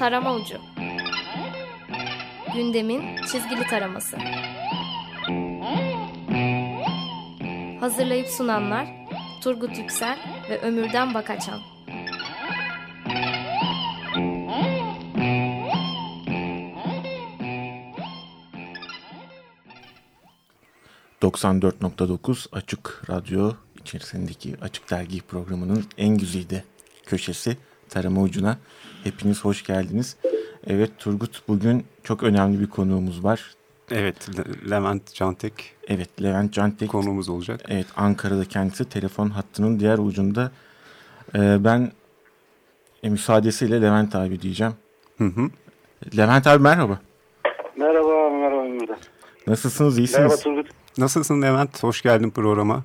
Tarama 0.00 0.34
Ucu. 0.34 0.58
Gündemin 2.54 3.16
çizgili 3.16 3.64
taraması. 3.66 4.16
Hazırlayıp 7.80 8.28
sunanlar 8.28 8.86
Turgut 9.42 9.78
Yüksel 9.78 10.18
ve 10.50 10.60
Ömürden 10.60 11.14
Bakaçan 11.14 11.60
94.9 21.22 22.46
Açık 22.52 23.02
Radyo 23.10 23.52
içerisindeki 23.80 24.56
Açık 24.60 24.90
Dergi 24.90 25.20
programının 25.20 25.84
en 25.98 26.18
güzide 26.18 26.64
köşesi 27.06 27.56
Tarama 27.90 28.22
Ucu'na 28.22 28.58
hepiniz 29.04 29.44
hoş 29.44 29.64
geldiniz. 29.64 30.16
Evet 30.66 30.90
Turgut 30.98 31.42
bugün 31.48 31.84
çok 32.04 32.22
önemli 32.22 32.60
bir 32.60 32.70
konuğumuz 32.70 33.24
var. 33.24 33.54
Evet 33.90 34.28
Levent 34.70 35.14
Cantek. 35.14 35.74
Evet 35.88 36.22
Levent 36.22 36.52
Cantek. 36.52 36.90
Konuğumuz 36.90 37.28
olacak. 37.28 37.60
Evet 37.68 37.86
Ankara'da 37.96 38.44
kendisi 38.44 38.88
telefon 38.88 39.28
hattının 39.30 39.80
diğer 39.80 39.98
ucunda. 39.98 40.50
Ee, 41.34 41.64
ben 41.64 41.92
e, 43.02 43.08
müsaadesiyle 43.08 43.82
Levent 43.82 44.14
abi 44.14 44.42
diyeceğim. 44.42 44.72
Hı 45.18 45.24
hı. 45.24 45.50
Levent 46.16 46.46
abi 46.46 46.62
merhaba. 46.62 47.00
Merhaba 47.76 48.30
merhaba. 48.30 48.96
Nasılsınız 49.46 49.98
iyisiniz? 49.98 50.18
Merhaba 50.20 50.36
Turgut. 50.36 50.66
Nasılsın 50.98 51.42
Levent? 51.42 51.82
Hoş 51.82 52.02
geldin 52.02 52.30
programa. 52.30 52.84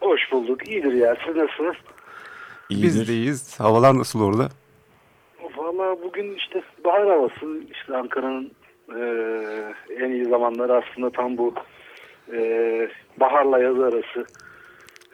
Hoş 0.00 0.20
bulduk. 0.32 0.68
İyidir 0.68 0.92
ya. 0.92 1.16
Siz 1.26 1.36
nasılsınız? 1.36 1.76
İyidir. 2.70 2.86
Biz 2.86 3.08
de 3.08 3.12
iyiyiz. 3.12 3.60
Havalar 3.60 3.98
nasıl 3.98 4.22
orada? 4.22 4.48
Valla 5.56 5.96
bugün 6.02 6.34
işte 6.34 6.62
bahar 6.84 7.08
havası. 7.08 7.60
işte 7.72 7.96
Ankara'nın 7.96 8.50
e, 8.88 9.00
en 10.04 10.10
iyi 10.10 10.24
zamanları 10.24 10.82
aslında 10.84 11.10
tam 11.10 11.38
bu 11.38 11.54
e, 12.32 12.38
baharla 13.20 13.58
yaz 13.58 13.80
arası. 13.80 14.26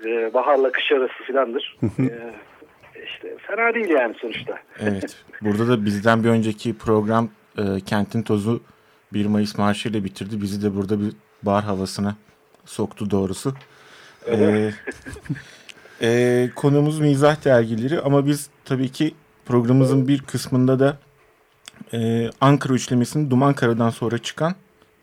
E, 0.04 0.34
baharla 0.34 0.72
kış 0.72 0.92
arası 0.92 1.24
filandır. 1.26 1.78
e, 1.98 2.34
işte 3.06 3.36
fena 3.38 3.74
değil 3.74 3.88
yani 3.90 4.14
sonuçta. 4.20 4.58
Evet. 4.80 5.24
Burada 5.42 5.68
da 5.68 5.84
bizden 5.84 6.24
bir 6.24 6.28
önceki 6.28 6.78
program 6.78 7.28
e, 7.58 7.62
Kentin 7.86 8.22
Tozu 8.22 8.60
1 9.12 9.26
Mayıs 9.26 9.58
Marşı 9.58 9.88
ile 9.88 10.04
bitirdi. 10.04 10.42
Bizi 10.42 10.62
de 10.62 10.76
burada 10.76 11.00
bir 11.00 11.12
bahar 11.42 11.64
havasına 11.64 12.16
soktu 12.64 13.10
doğrusu. 13.10 13.54
Ee, 14.30 14.70
e, 16.02 16.48
konumuz 16.56 17.00
mizah 17.00 17.44
dergileri 17.44 18.00
ama 18.00 18.26
biz 18.26 18.50
tabii 18.64 18.88
ki 18.88 19.14
programımızın 19.46 20.08
bir 20.08 20.22
kısmında 20.22 20.78
da 20.78 20.96
e, 21.92 22.30
Ankara 22.40 22.74
üçlemesinin 22.74 23.30
Duman 23.30 23.54
Kara'dan 23.54 23.90
sonra 23.90 24.18
çıkan 24.18 24.54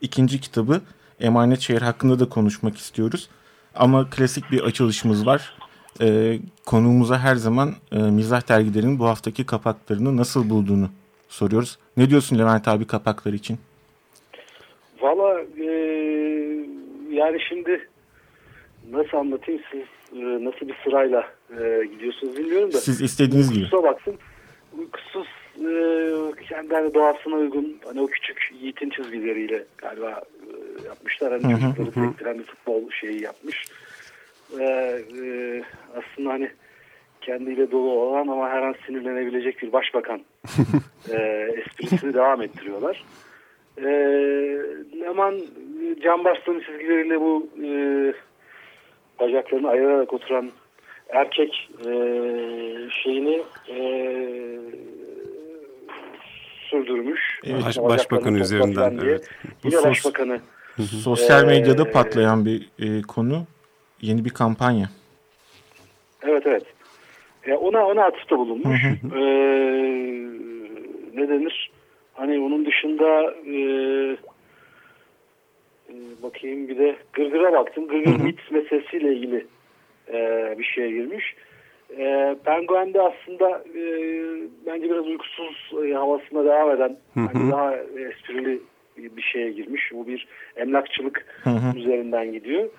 ikinci 0.02 0.42
kitabı 0.42 0.82
Emanet 1.20 1.60
Şehir 1.60 1.82
hakkında 1.82 2.20
da 2.20 2.30
konuşmak 2.30 2.78
istiyoruz. 2.78 3.30
Ama 3.76 4.10
klasik 4.10 4.52
bir 4.52 4.62
açılışımız 4.62 5.26
var. 5.26 5.58
E, 6.02 6.38
konuğumuza 6.66 7.20
her 7.20 7.36
zaman 7.36 7.74
e, 7.92 7.98
mizah 7.98 8.50
dergilerinin 8.50 9.00
bu 9.00 9.06
haftaki 9.06 9.46
kapaklarını 9.46 10.18
nasıl 10.18 10.50
bulduğunu 10.50 10.90
soruyoruz. 11.30 11.78
Ne 11.98 12.10
diyorsun 12.10 12.40
Levent 12.40 12.68
abi 12.68 12.88
kapaklar 12.88 13.34
için? 13.34 13.60
Valla 15.02 15.42
e, 15.42 15.70
yani 17.12 17.40
şimdi 17.50 17.90
nasıl 18.92 19.18
anlatayım 19.18 19.62
siz 19.72 19.84
e, 20.16 20.46
nasıl 20.46 20.68
bir 20.68 20.76
sırayla 20.84 21.28
e, 21.60 21.86
gidiyorsunuz 21.86 22.38
bilmiyorum 22.38 22.74
da. 22.74 22.78
Siz 22.78 23.02
istediğiniz 23.02 23.54
gibi. 23.54 23.64
Kusura 23.64 23.84
baksın. 23.84 24.16
Uykusuz 24.78 25.28
e, 25.58 25.66
kendi 26.50 26.74
hani 26.74 26.94
doğasına 26.94 27.36
uygun 27.36 27.78
hani 27.86 28.02
o 28.02 28.08
küçük 28.08 28.52
Yiğit'in 28.62 28.90
çizgileriyle 28.90 29.64
galiba 29.78 30.10
e, 30.10 30.88
yapmışlar. 30.88 31.42
Hani 31.42 31.54
Hı 31.54 31.58
hı, 31.58 31.76
çocukları 31.76 32.08
sektiren 32.08 32.40
bir 32.40 32.44
futbol 32.44 32.90
şeyi 32.90 33.22
yapmış. 33.22 33.66
E, 34.60 34.64
e, 34.64 35.64
aslında 35.96 36.30
hani 36.30 36.50
kendiyle 37.22 37.72
dolu 37.72 37.92
olan 37.92 38.28
ama 38.28 38.50
her 38.50 38.62
an 38.62 38.76
sinirlenebilecek 38.86 39.62
bir 39.62 39.72
başbakan 39.72 40.22
e, 41.12 41.18
esprisini 41.58 42.14
devam 42.14 42.42
ettiriyorlar. 42.42 43.04
E, 43.78 43.84
Leman 45.00 45.42
Can 46.04 46.24
Barslan'ın 46.24 46.60
çizgileriyle 46.60 47.22
bu 47.22 47.50
e, 47.64 47.68
bacaklarını 49.28 49.70
ayırarak 49.70 50.14
oturan 50.14 50.52
erkek 51.10 51.70
e, 51.80 51.92
şeyini 53.04 53.42
e, 53.70 53.78
sürdürmüş. 56.70 57.22
Evet, 57.44 57.64
Baş- 57.66 57.78
başbakan 57.78 58.36
üzerinden, 58.36 59.02
diye. 59.02 59.12
evet. 59.12 59.30
Bu 59.64 59.68
Yine 59.68 59.76
sos- 59.80 59.90
başbakanı. 59.90 60.40
Sosyal 61.04 61.44
Ee, 61.44 61.48
medyada 61.48 61.92
patlayan 61.92 62.46
bir 62.46 62.70
e, 62.80 63.02
konu. 63.02 63.44
Yeni 64.02 64.26
bir 64.26 64.30
kampanya. 64.30 64.90
Evet 66.24 66.44
evet. 66.46 66.64
E, 67.48 67.54
ona 67.54 67.86
ona 67.88 68.04
atıfta 68.06 68.38
bulunmuş. 68.38 68.84
E, 69.16 69.22
ne 71.14 71.30
denir? 71.30 71.72
Hani 72.14 72.40
onun 72.40 72.66
dışında 72.66 73.32
e, 73.32 73.56
e, 75.94 76.24
bakayım 76.24 76.68
bir 76.68 76.78
de 76.78 76.96
Gırgır'a 77.14 77.54
baktım. 77.54 77.88
Gırgır 77.88 78.24
mit 78.24 78.52
meselesiyle 78.52 79.14
ilgili 79.14 79.46
e, 80.14 80.20
bir 80.60 80.64
şeye 80.64 80.92
girmiş. 80.92 81.36
E, 81.98 82.36
Penguen'de 82.46 83.02
aslında 83.02 83.64
e, 83.76 83.84
bence 84.66 84.90
biraz 84.90 85.08
uykusuz 85.08 85.72
e, 85.86 85.94
havasına 85.94 86.46
devam 86.46 86.72
eden 86.72 86.98
hani 87.14 87.52
daha 87.52 87.76
esprili 87.76 88.60
bir 88.98 89.22
şeye 89.22 89.52
girmiş. 89.52 89.92
Bu 89.94 90.08
bir 90.08 90.28
emlakçılık 90.56 91.26
üzerinden 91.76 92.32
gidiyor. 92.32 92.70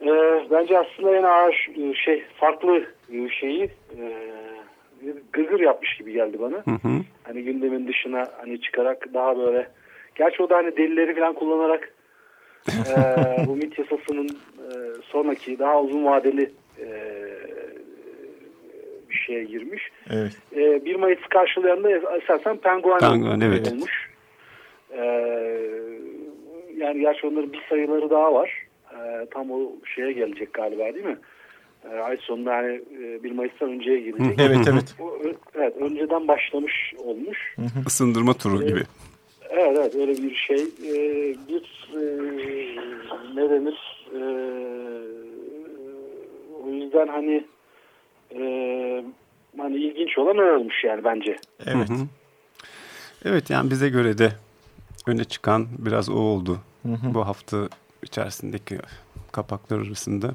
E, 0.00 0.10
bence 0.50 0.78
aslında 0.78 1.16
en 1.16 1.22
ağır 1.22 1.68
e, 1.76 1.94
şey 1.94 2.24
farklı 2.36 2.84
e, 3.12 3.28
şeyi 3.28 3.70
e, 3.98 4.12
gırgır 5.32 5.60
yapmış 5.60 5.96
gibi 5.96 6.12
geldi 6.12 6.36
bana. 6.40 6.56
Hı 6.56 6.88
hı. 6.88 7.00
Hani 7.22 7.42
gündemin 7.42 7.88
dışına 7.88 8.24
hani 8.40 8.60
çıkarak 8.60 9.14
daha 9.14 9.38
böyle 9.38 9.68
gerçi 10.18 10.42
o 10.42 10.50
da 10.50 10.56
hani 10.56 10.76
delileri 10.76 11.14
falan 11.14 11.32
kullanarak 11.34 11.92
e, 12.68 12.82
bu 13.46 13.56
MIT 13.56 13.78
yasasının 13.78 14.28
e, 14.58 14.72
sonraki 15.02 15.58
daha 15.58 15.82
uzun 15.82 16.04
vadeli 16.04 16.50
e, 16.80 16.88
bir 19.10 19.14
şeye 19.14 19.44
girmiş. 19.44 19.82
Evet. 20.10 20.32
E, 20.56 20.84
1 20.84 20.96
Mayıs'ı 20.96 21.28
karşılayan 21.28 21.84
da 21.84 21.90
esasen 22.16 22.56
Penguen, 22.56 22.98
Penguen, 22.98 23.40
evet. 23.40 23.72
olmuş. 23.72 24.10
E, 24.90 25.02
yani 26.76 27.00
gerçi 27.00 27.26
onların 27.26 27.52
bir 27.52 27.62
sayıları 27.68 28.10
daha 28.10 28.34
var. 28.34 28.66
E, 28.92 29.26
tam 29.30 29.50
o 29.50 29.72
şeye 29.94 30.12
gelecek 30.12 30.52
galiba 30.52 30.94
değil 30.94 31.06
mi? 31.06 31.18
E, 31.92 31.98
ay 31.98 32.16
sonunda 32.16 32.56
hani 32.56 32.80
e, 33.02 33.22
1 33.22 33.32
Mayıs'tan 33.32 33.70
önceye 33.70 34.00
gelecek. 34.00 34.40
Evet 34.40 34.68
evet. 34.72 34.94
O, 35.00 35.18
evet 35.54 35.76
önceden 35.76 36.28
başlamış 36.28 36.94
olmuş. 36.98 37.54
Isındırma 37.86 38.34
turu 38.34 38.66
gibi. 38.66 38.80
Evet 39.50 39.76
evet 39.78 39.94
öyle 39.94 40.12
bir 40.12 40.34
şey. 40.34 40.62
Ee, 40.62 41.36
bir 41.48 41.88
e, 41.94 42.00
ne 43.34 43.50
denir? 43.50 44.06
Ee, 44.14 44.18
o 46.64 46.70
yüzden 46.70 47.08
hani 47.08 47.44
e, 48.34 48.40
hani 49.58 49.76
ilginç 49.76 50.18
olan 50.18 50.38
o 50.38 50.56
olmuş 50.56 50.84
yani 50.84 51.04
bence. 51.04 51.36
Evet. 51.66 51.88
Hı 51.88 51.94
hı. 51.94 52.06
Evet 53.24 53.50
yani 53.50 53.70
bize 53.70 53.88
göre 53.88 54.18
de 54.18 54.32
öne 55.06 55.24
çıkan 55.24 55.66
biraz 55.78 56.08
o 56.10 56.14
oldu. 56.14 56.58
Bu 56.84 57.26
hafta 57.26 57.68
içerisindeki 58.02 58.78
kapaklar 59.32 59.78
arasında. 59.78 60.30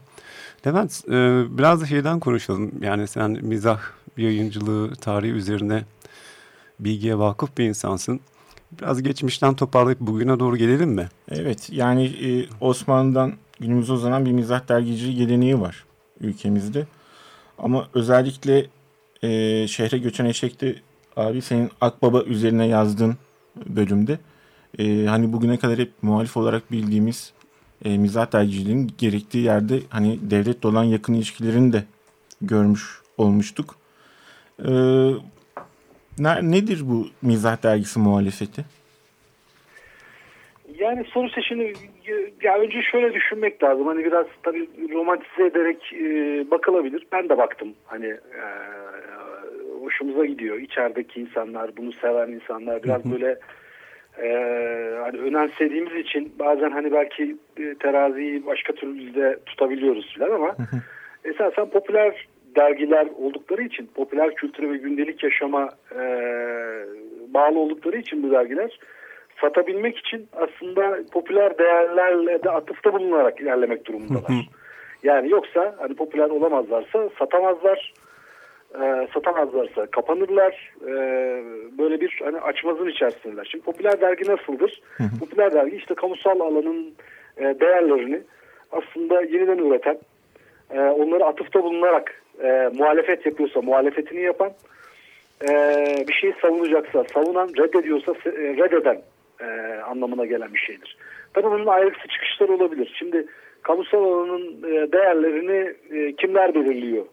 Levent 0.68 1.02
e, 1.07 1.44
biraz 1.57 1.81
da 1.81 1.85
şeyden 1.85 2.19
konuşalım. 2.19 2.72
Yani 2.81 3.07
sen 3.07 3.31
mizah 3.41 3.81
yayıncılığı 4.17 4.96
tarihi 4.96 5.32
üzerine 5.32 5.84
bilgiye 6.79 7.17
vakıf 7.17 7.58
bir 7.58 7.64
insansın. 7.64 8.20
Biraz 8.81 9.03
geçmişten 9.03 9.53
toparlayıp 9.53 9.99
bugüne 9.99 10.40
doğru 10.40 10.58
gelelim 10.58 10.90
mi? 10.90 11.09
Evet 11.31 11.70
yani 11.72 12.05
e, 12.05 12.46
Osmanlı'dan 12.61 13.34
günümüze 13.59 13.93
uzanan 13.93 14.25
bir 14.25 14.31
mizah 14.31 14.70
dergiciliği 14.70 15.17
geleneği 15.17 15.61
var 15.61 15.85
ülkemizde. 16.22 16.87
Ama 17.58 17.87
özellikle 17.93 18.66
e, 19.23 19.67
şehre 19.67 19.97
göçen 19.97 20.25
eşekte 20.25 20.75
abi 21.16 21.41
senin 21.41 21.72
Akbaba 21.81 22.23
üzerine 22.23 22.67
yazdığın 22.67 23.17
bölümde 23.66 24.20
e, 24.79 25.05
hani 25.05 25.34
bugüne 25.34 25.58
kadar 25.58 25.79
hep 25.79 25.91
muhalif 26.02 26.37
olarak 26.37 26.72
bildiğimiz 26.72 27.34
e, 27.85 27.97
mizah 27.97 28.34
dergiciliğinin 28.34 28.91
gerektiği 28.97 29.43
yerde 29.43 29.79
hani 29.90 30.19
devletle 30.22 30.69
olan 30.69 30.84
yakın 30.84 31.14
ilişkilerini 31.14 31.73
de 31.73 31.84
görmüş 32.41 33.02
olmuştuk. 33.17 33.76
E, 34.59 34.72
ne, 36.20 36.52
nedir 36.52 36.82
bu 36.86 37.08
mizah 37.22 37.64
dergisi 37.64 38.00
muhalefeti? 38.00 38.66
Yani 40.80 41.06
sonuçta 41.14 41.42
şimdi 41.42 41.74
ya 42.42 42.58
önce 42.58 42.82
şöyle 42.82 43.14
düşünmek 43.14 43.64
lazım. 43.64 43.88
Hani 43.88 44.06
biraz 44.06 44.26
tabii 44.44 44.70
romantize 44.94 45.46
ederek 45.46 45.94
e, 45.94 46.06
bakılabilir. 46.52 47.08
Ben 47.12 47.30
de 47.30 47.38
baktım 47.38 47.74
hani 47.86 48.06
e, 48.08 48.44
hoşumuza 49.82 50.26
gidiyor. 50.26 50.58
İçerideki 50.58 51.22
insanlar, 51.22 51.78
bunu 51.78 51.92
seven 51.92 52.32
insanlar 52.32 52.84
biraz 52.84 53.12
böyle 53.12 53.40
e, 54.22 54.28
hani 55.04 55.18
önemsediğimiz 55.18 55.96
için 55.96 56.34
bazen 56.40 56.72
hani 56.72 56.92
belki 56.92 57.36
e, 57.58 57.76
teraziyi 57.76 58.46
başka 58.46 58.74
türlü 58.74 59.16
de 59.16 59.40
tutabiliyoruz 59.46 60.14
filan 60.14 60.32
ama 60.32 60.56
esasen 61.24 61.70
popüler 61.70 62.28
dergiler 62.55 63.08
oldukları 63.17 63.64
için 63.64 63.90
popüler 63.96 64.35
kültüre 64.35 64.72
ve 64.72 64.78
gündelik 64.78 65.23
yaşama 65.23 65.70
e, 65.91 66.02
bağlı 67.28 67.59
oldukları 67.59 67.97
için 67.97 68.23
bu 68.23 68.32
dergiler 68.32 68.79
satabilmek 69.41 69.97
için 69.97 70.28
aslında 70.34 71.00
popüler 71.11 71.58
değerlerle 71.58 72.44
de 72.44 72.50
atıfta 72.52 72.94
bulunarak 72.94 73.41
ilerlemek 73.41 73.85
durumundalar. 73.85 74.50
Yani 75.03 75.29
yoksa 75.29 75.76
hani 75.79 75.96
popüler 75.96 76.29
olamazlarsa 76.29 77.09
satamazlar. 77.20 77.94
E, 78.82 79.08
satamazlarsa 79.14 79.85
kapanırlar. 79.85 80.73
E, 80.82 80.91
böyle 81.78 82.02
bir 82.02 82.22
hani 82.23 82.40
açmazın 82.40 82.88
içerisindeler. 82.88 83.47
Şimdi 83.52 83.64
popüler 83.64 84.02
dergi 84.02 84.32
nasıldır? 84.32 84.82
Popüler 85.20 85.53
dergi 85.53 85.76
işte 85.76 85.94
kamusal 85.94 86.40
alanın 86.40 86.94
e, 87.38 87.41
değerlerini 87.41 88.22
aslında 88.72 89.22
yeniden 89.22 89.58
üreten, 89.58 89.97
e, 90.73 90.79
onları 90.79 91.26
atıfta 91.26 91.64
bulunarak 91.64 92.22
e, 92.43 92.69
muhalefet 92.73 93.25
yapıyorsa 93.25 93.61
muhalefetini 93.61 94.22
yapan, 94.22 94.51
e, 95.49 95.53
bir 96.07 96.13
şeyi 96.13 96.34
savunacaksa 96.41 97.03
savunan, 97.13 97.49
reddediyorsa 97.57 98.11
e, 98.25 98.31
reddeden 98.31 99.01
e, 99.41 99.45
anlamına 99.81 100.25
gelen 100.25 100.53
bir 100.53 100.59
şeydir. 100.59 100.97
Tabii 101.34 101.51
bunun 101.51 101.67
ayrıksı 101.67 102.07
çıkışları 102.07 102.53
olabilir. 102.53 102.95
Şimdi 102.99 103.25
kamusal 103.61 104.03
alanın 104.03 104.63
e, 104.63 104.91
değerlerini 104.91 105.73
e, 105.91 106.16
kimler 106.16 106.55
belirliyor? 106.55 107.05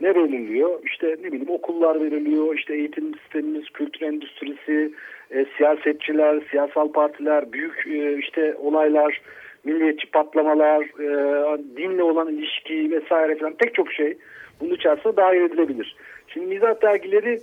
Ne 0.00 0.14
belirliyor? 0.14 0.80
İşte 0.84 1.16
ne 1.22 1.32
bileyim 1.32 1.50
okullar 1.50 2.00
belirliyor, 2.00 2.54
işte 2.54 2.74
eğitim 2.74 3.14
sistemimiz, 3.14 3.70
kültür 3.70 4.06
endüstrisi, 4.06 4.92
e, 5.30 5.46
siyasetçiler, 5.56 6.42
siyasal 6.50 6.92
partiler, 6.92 7.52
büyük 7.52 7.86
e, 7.86 8.18
işte 8.18 8.54
olaylar, 8.54 9.20
milliyetçi 9.64 10.10
patlamalar, 10.10 10.82
e, 10.82 11.06
dinle 11.76 12.02
olan 12.02 12.28
ilişki 12.28 12.90
vesaire 12.90 13.38
falan 13.38 13.52
pek 13.52 13.74
çok 13.74 13.92
şey 13.92 14.18
bunun 14.62 14.74
içerisinde 14.74 15.16
dahil 15.16 15.40
edilebilir. 15.40 15.96
Şimdi 16.28 16.46
mizah 16.46 16.82
dergileri 16.82 17.40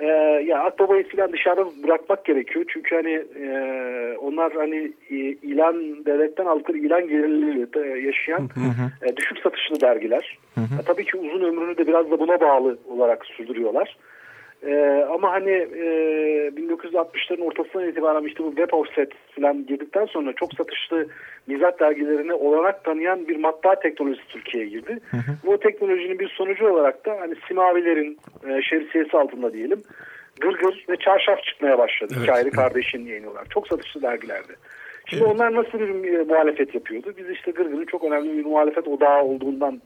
e, 0.00 0.06
ya 0.46 0.64
Akbaba'yı 0.64 1.08
falan 1.08 1.32
dışarıda 1.32 1.64
bırakmak 1.84 2.24
gerekiyor. 2.24 2.64
Çünkü 2.68 2.96
hani 2.96 3.24
e, 3.46 4.16
onlar 4.18 4.52
hani 4.52 4.92
e, 5.10 5.16
ilan 5.16 6.04
devletten 6.06 6.46
aldıkları 6.46 6.78
ilan 6.78 7.08
gelirleriyle 7.08 8.06
yaşayan 8.06 8.48
e, 9.02 9.16
düşük 9.16 9.38
satışlı 9.38 9.80
dergiler. 9.80 10.38
E, 10.56 10.82
tabii 10.86 11.04
ki 11.04 11.16
uzun 11.16 11.44
ömrünü 11.44 11.78
de 11.78 11.86
biraz 11.86 12.10
da 12.10 12.18
buna 12.18 12.40
bağlı 12.40 12.78
olarak 12.88 13.26
sürdürüyorlar. 13.26 13.96
Ee, 14.66 15.06
ama 15.10 15.32
hani 15.32 15.50
e, 15.50 15.86
1960'ların 16.48 17.42
ortasından 17.42 17.88
itibaren 17.88 18.24
işte 18.24 18.44
bu 18.44 18.48
web 18.48 18.72
offset 18.72 19.12
falan 19.36 19.66
girdikten 19.66 20.06
sonra 20.06 20.32
çok 20.32 20.54
satışlı 20.54 21.06
mizah 21.46 21.80
dergilerine 21.80 22.34
olarak 22.34 22.84
tanıyan 22.84 23.28
bir 23.28 23.36
matbaa 23.36 23.74
teknolojisi 23.74 24.28
Türkiye'ye 24.28 24.70
girdi. 24.70 24.98
Hı 25.10 25.16
hı. 25.16 25.32
Bu 25.46 25.58
teknolojinin 25.58 26.18
bir 26.18 26.28
sonucu 26.28 26.68
olarak 26.68 27.06
da 27.06 27.16
hani 27.20 27.34
simavilerin 27.48 28.18
e, 28.48 28.62
şemsiyesi 28.62 29.16
altında 29.16 29.52
diyelim 29.52 29.82
gırgır 30.40 30.84
ve 30.88 30.96
çarşaf 30.96 31.42
çıkmaya 31.42 31.78
başladı. 31.78 32.14
Evet. 32.18 32.28
Ayrı 32.28 32.50
kardeşin 32.50 33.06
yayınlıyorlar. 33.06 33.46
Çok 33.50 33.68
satışlı 33.68 34.02
dergilerdi. 34.02 34.52
Şimdi 35.06 35.22
evet. 35.22 35.34
onlar 35.34 35.54
nasıl 35.54 35.80
bir 35.80 36.26
muhalefet 36.26 36.74
yapıyordu? 36.74 37.14
Biz 37.18 37.30
işte 37.30 37.50
Gırgır'ın 37.50 37.86
çok 37.86 38.04
önemli 38.04 38.38
bir 38.38 38.44
muhalefet 38.44 38.88
odağı 38.88 39.22
olduğundan 39.22 39.80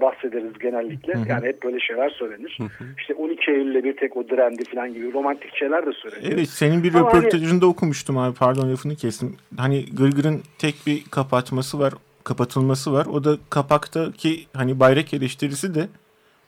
bahsederiz 0.00 0.58
genellikle. 0.58 1.14
Hı 1.14 1.18
hı. 1.18 1.28
Yani 1.28 1.46
hep 1.46 1.62
böyle 1.62 1.80
şeyler 1.80 2.10
söylenir. 2.10 2.58
Hı 2.60 2.64
hı. 2.64 2.84
İşte 2.98 3.14
12 3.14 3.50
Eylül'le 3.50 3.84
bir 3.84 3.96
tek 3.96 4.16
o 4.16 4.28
direndi 4.28 4.64
falan 4.64 4.94
gibi 4.94 5.12
romantik 5.12 5.56
şeyler 5.56 5.86
de 5.86 5.92
söylenir. 5.92 6.32
Evet 6.32 6.48
senin 6.48 6.82
bir 6.82 6.94
Ama 6.94 7.08
röportajında 7.08 7.66
hani... 7.66 7.70
okumuştum 7.70 8.18
abi 8.18 8.34
pardon 8.34 8.72
lafını 8.72 8.96
kestim. 8.96 9.36
Hani 9.56 9.84
Gırgır'ın 9.96 10.42
tek 10.58 10.74
bir 10.86 11.04
kapatması 11.10 11.78
var 11.78 11.92
kapatılması 12.26 12.92
var. 12.92 13.06
O 13.06 13.24
da 13.24 13.36
kapaktaki 13.50 14.30
hani 14.52 14.80
bayrak 14.80 15.14
eleştirisi 15.14 15.74
de 15.74 15.88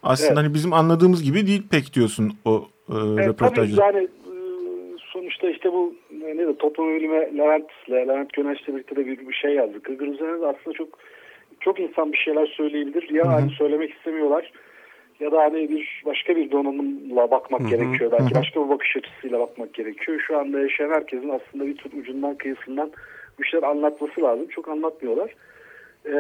aslında 0.02 0.29
evet. 0.29 0.38
hani 0.38 0.55
bizim 0.55 0.73
anladığımız 0.73 1.23
gibi 1.23 1.46
değil 1.46 1.62
pek 1.70 1.94
diyorsun 1.94 2.32
o 2.44 2.69
e, 2.88 2.94
evet, 3.14 3.29
röportajda. 3.29 3.76
Tabii 3.76 3.96
yani 3.96 4.05
e, 4.05 4.35
sonuçta 5.12 5.50
işte 5.50 5.73
bu 5.73 5.94
ne 6.12 6.46
de 6.46 6.56
toplum 6.56 6.96
ölüme 6.96 7.37
Levent, 7.38 7.70
Levent 7.90 8.32
Göneş'le 8.32 8.69
birlikte 8.69 8.96
de 8.96 9.06
bir, 9.06 9.29
bir 9.29 9.35
şey 9.35 9.55
yazdık. 9.55 9.85
Gırgır 9.85 10.06
üzerine 10.06 10.40
de 10.40 10.46
aslında 10.46 10.76
çok 10.76 10.88
çok 11.61 11.81
insan 11.81 12.13
bir 12.13 12.19
şeyler 12.19 12.47
söyleyebilir. 12.47 13.11
Ya 13.11 13.25
Hı-hı. 13.25 13.33
hani 13.33 13.51
söylemek 13.51 13.95
istemiyorlar 13.95 14.53
ya 15.21 15.33
da 15.33 15.41
hani 15.41 15.69
bir 15.69 16.03
başka 16.07 16.37
bir 16.37 16.51
donanımla 16.51 17.31
bakmak 17.31 17.61
Hı-hı. 17.61 17.69
gerekiyor. 17.69 18.13
Belki 18.13 18.25
Hı-hı. 18.25 18.41
başka 18.41 18.65
bir 18.65 18.69
bakış 18.69 18.97
açısıyla 18.97 19.41
bakmak 19.41 19.75
gerekiyor. 19.75 20.21
Şu 20.27 20.39
anda 20.39 20.61
yaşayan 20.61 20.91
herkesin 20.91 21.29
aslında 21.29 21.67
bir 21.67 21.77
tür 21.77 21.93
ucundan 21.93 22.35
kıyısından 22.35 22.91
bir 23.41 23.47
şeyler 23.47 23.67
anlatması 23.67 24.23
lazım. 24.23 24.47
Çok 24.49 24.69
anlatmıyorlar. 24.69 25.35
Ee, 26.07 26.13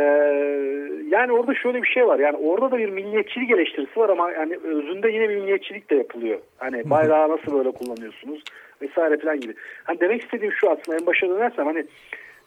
yani 1.08 1.32
orada 1.32 1.54
şöyle 1.54 1.82
bir 1.82 1.88
şey 1.88 2.06
var. 2.06 2.18
Yani 2.18 2.36
orada 2.36 2.70
da 2.70 2.78
bir 2.78 2.88
milliyetçilik 2.88 3.50
eleştirisi 3.50 4.00
var 4.00 4.08
ama 4.08 4.32
yani 4.32 4.56
özünde 4.64 5.10
yine 5.10 5.28
bir 5.28 5.36
milliyetçilik 5.36 5.90
de 5.90 5.94
yapılıyor. 5.94 6.38
Hani 6.58 6.90
bayrağı 6.90 7.28
nasıl 7.28 7.58
böyle 7.58 7.70
kullanıyorsunuz 7.70 8.42
vesaire 8.82 9.18
falan 9.18 9.40
gibi. 9.40 9.54
Hani 9.84 10.00
demek 10.00 10.22
istediğim 10.22 10.52
şu 10.52 10.70
aslında 10.70 10.98
en 11.00 11.06
başa 11.06 11.28
dönersem 11.28 11.66
hani 11.66 11.84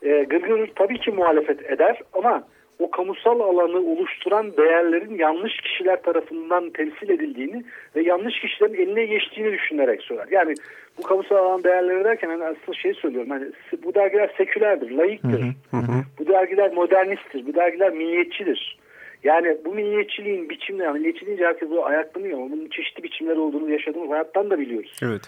e, 0.01 0.23
Gırgır 0.23 0.71
tabii 0.75 0.99
ki 0.99 1.11
muhalefet 1.11 1.71
eder 1.71 2.01
ama 2.13 2.43
o 2.81 2.91
kamusal 2.91 3.39
alanı 3.39 3.77
oluşturan 3.77 4.57
değerlerin 4.57 5.17
yanlış 5.17 5.57
kişiler 5.57 6.01
tarafından 6.01 6.69
temsil 6.69 7.09
edildiğini 7.09 7.63
ve 7.95 8.01
yanlış 8.03 8.39
kişilerin 8.39 8.73
eline 8.73 9.05
geçtiğini 9.05 9.51
düşünerek 9.51 10.01
söyler. 10.01 10.27
Yani 10.31 10.53
bu 10.97 11.01
kamusal 11.01 11.35
alan 11.35 11.63
değerleri 11.63 12.03
derken 12.03 12.29
hani 12.29 12.43
aslında 12.43 12.73
şey 12.73 12.93
söylüyorum. 12.93 13.29
Hani 13.29 13.45
bu 13.83 13.95
dergiler 13.95 14.33
sekülerdir, 14.37 14.91
layıktır. 14.91 15.41
Hı 15.41 15.77
hı 15.77 15.77
hı. 15.77 16.03
Bu 16.19 16.27
dergiler 16.27 16.73
modernisttir. 16.73 17.47
Bu 17.47 17.53
dergiler 17.53 17.91
milliyetçidir. 17.93 18.77
Yani 19.23 19.57
bu 19.65 19.73
milliyetçiliğin 19.73 20.49
biçimleri, 20.49 20.85
yani 20.85 20.97
milliyetçi 20.97 21.25
deyince 21.25 21.45
herkes 21.45 21.71
o 21.71 21.85
ayaklanıyor 21.85 22.37
ama 22.37 22.51
bunun 22.51 22.69
çeşitli 22.69 23.03
biçimleri 23.03 23.39
olduğunu 23.39 23.71
yaşadığımız 23.71 24.09
hayattan 24.09 24.49
da 24.49 24.59
biliyoruz. 24.59 24.99
Evet. 25.03 25.21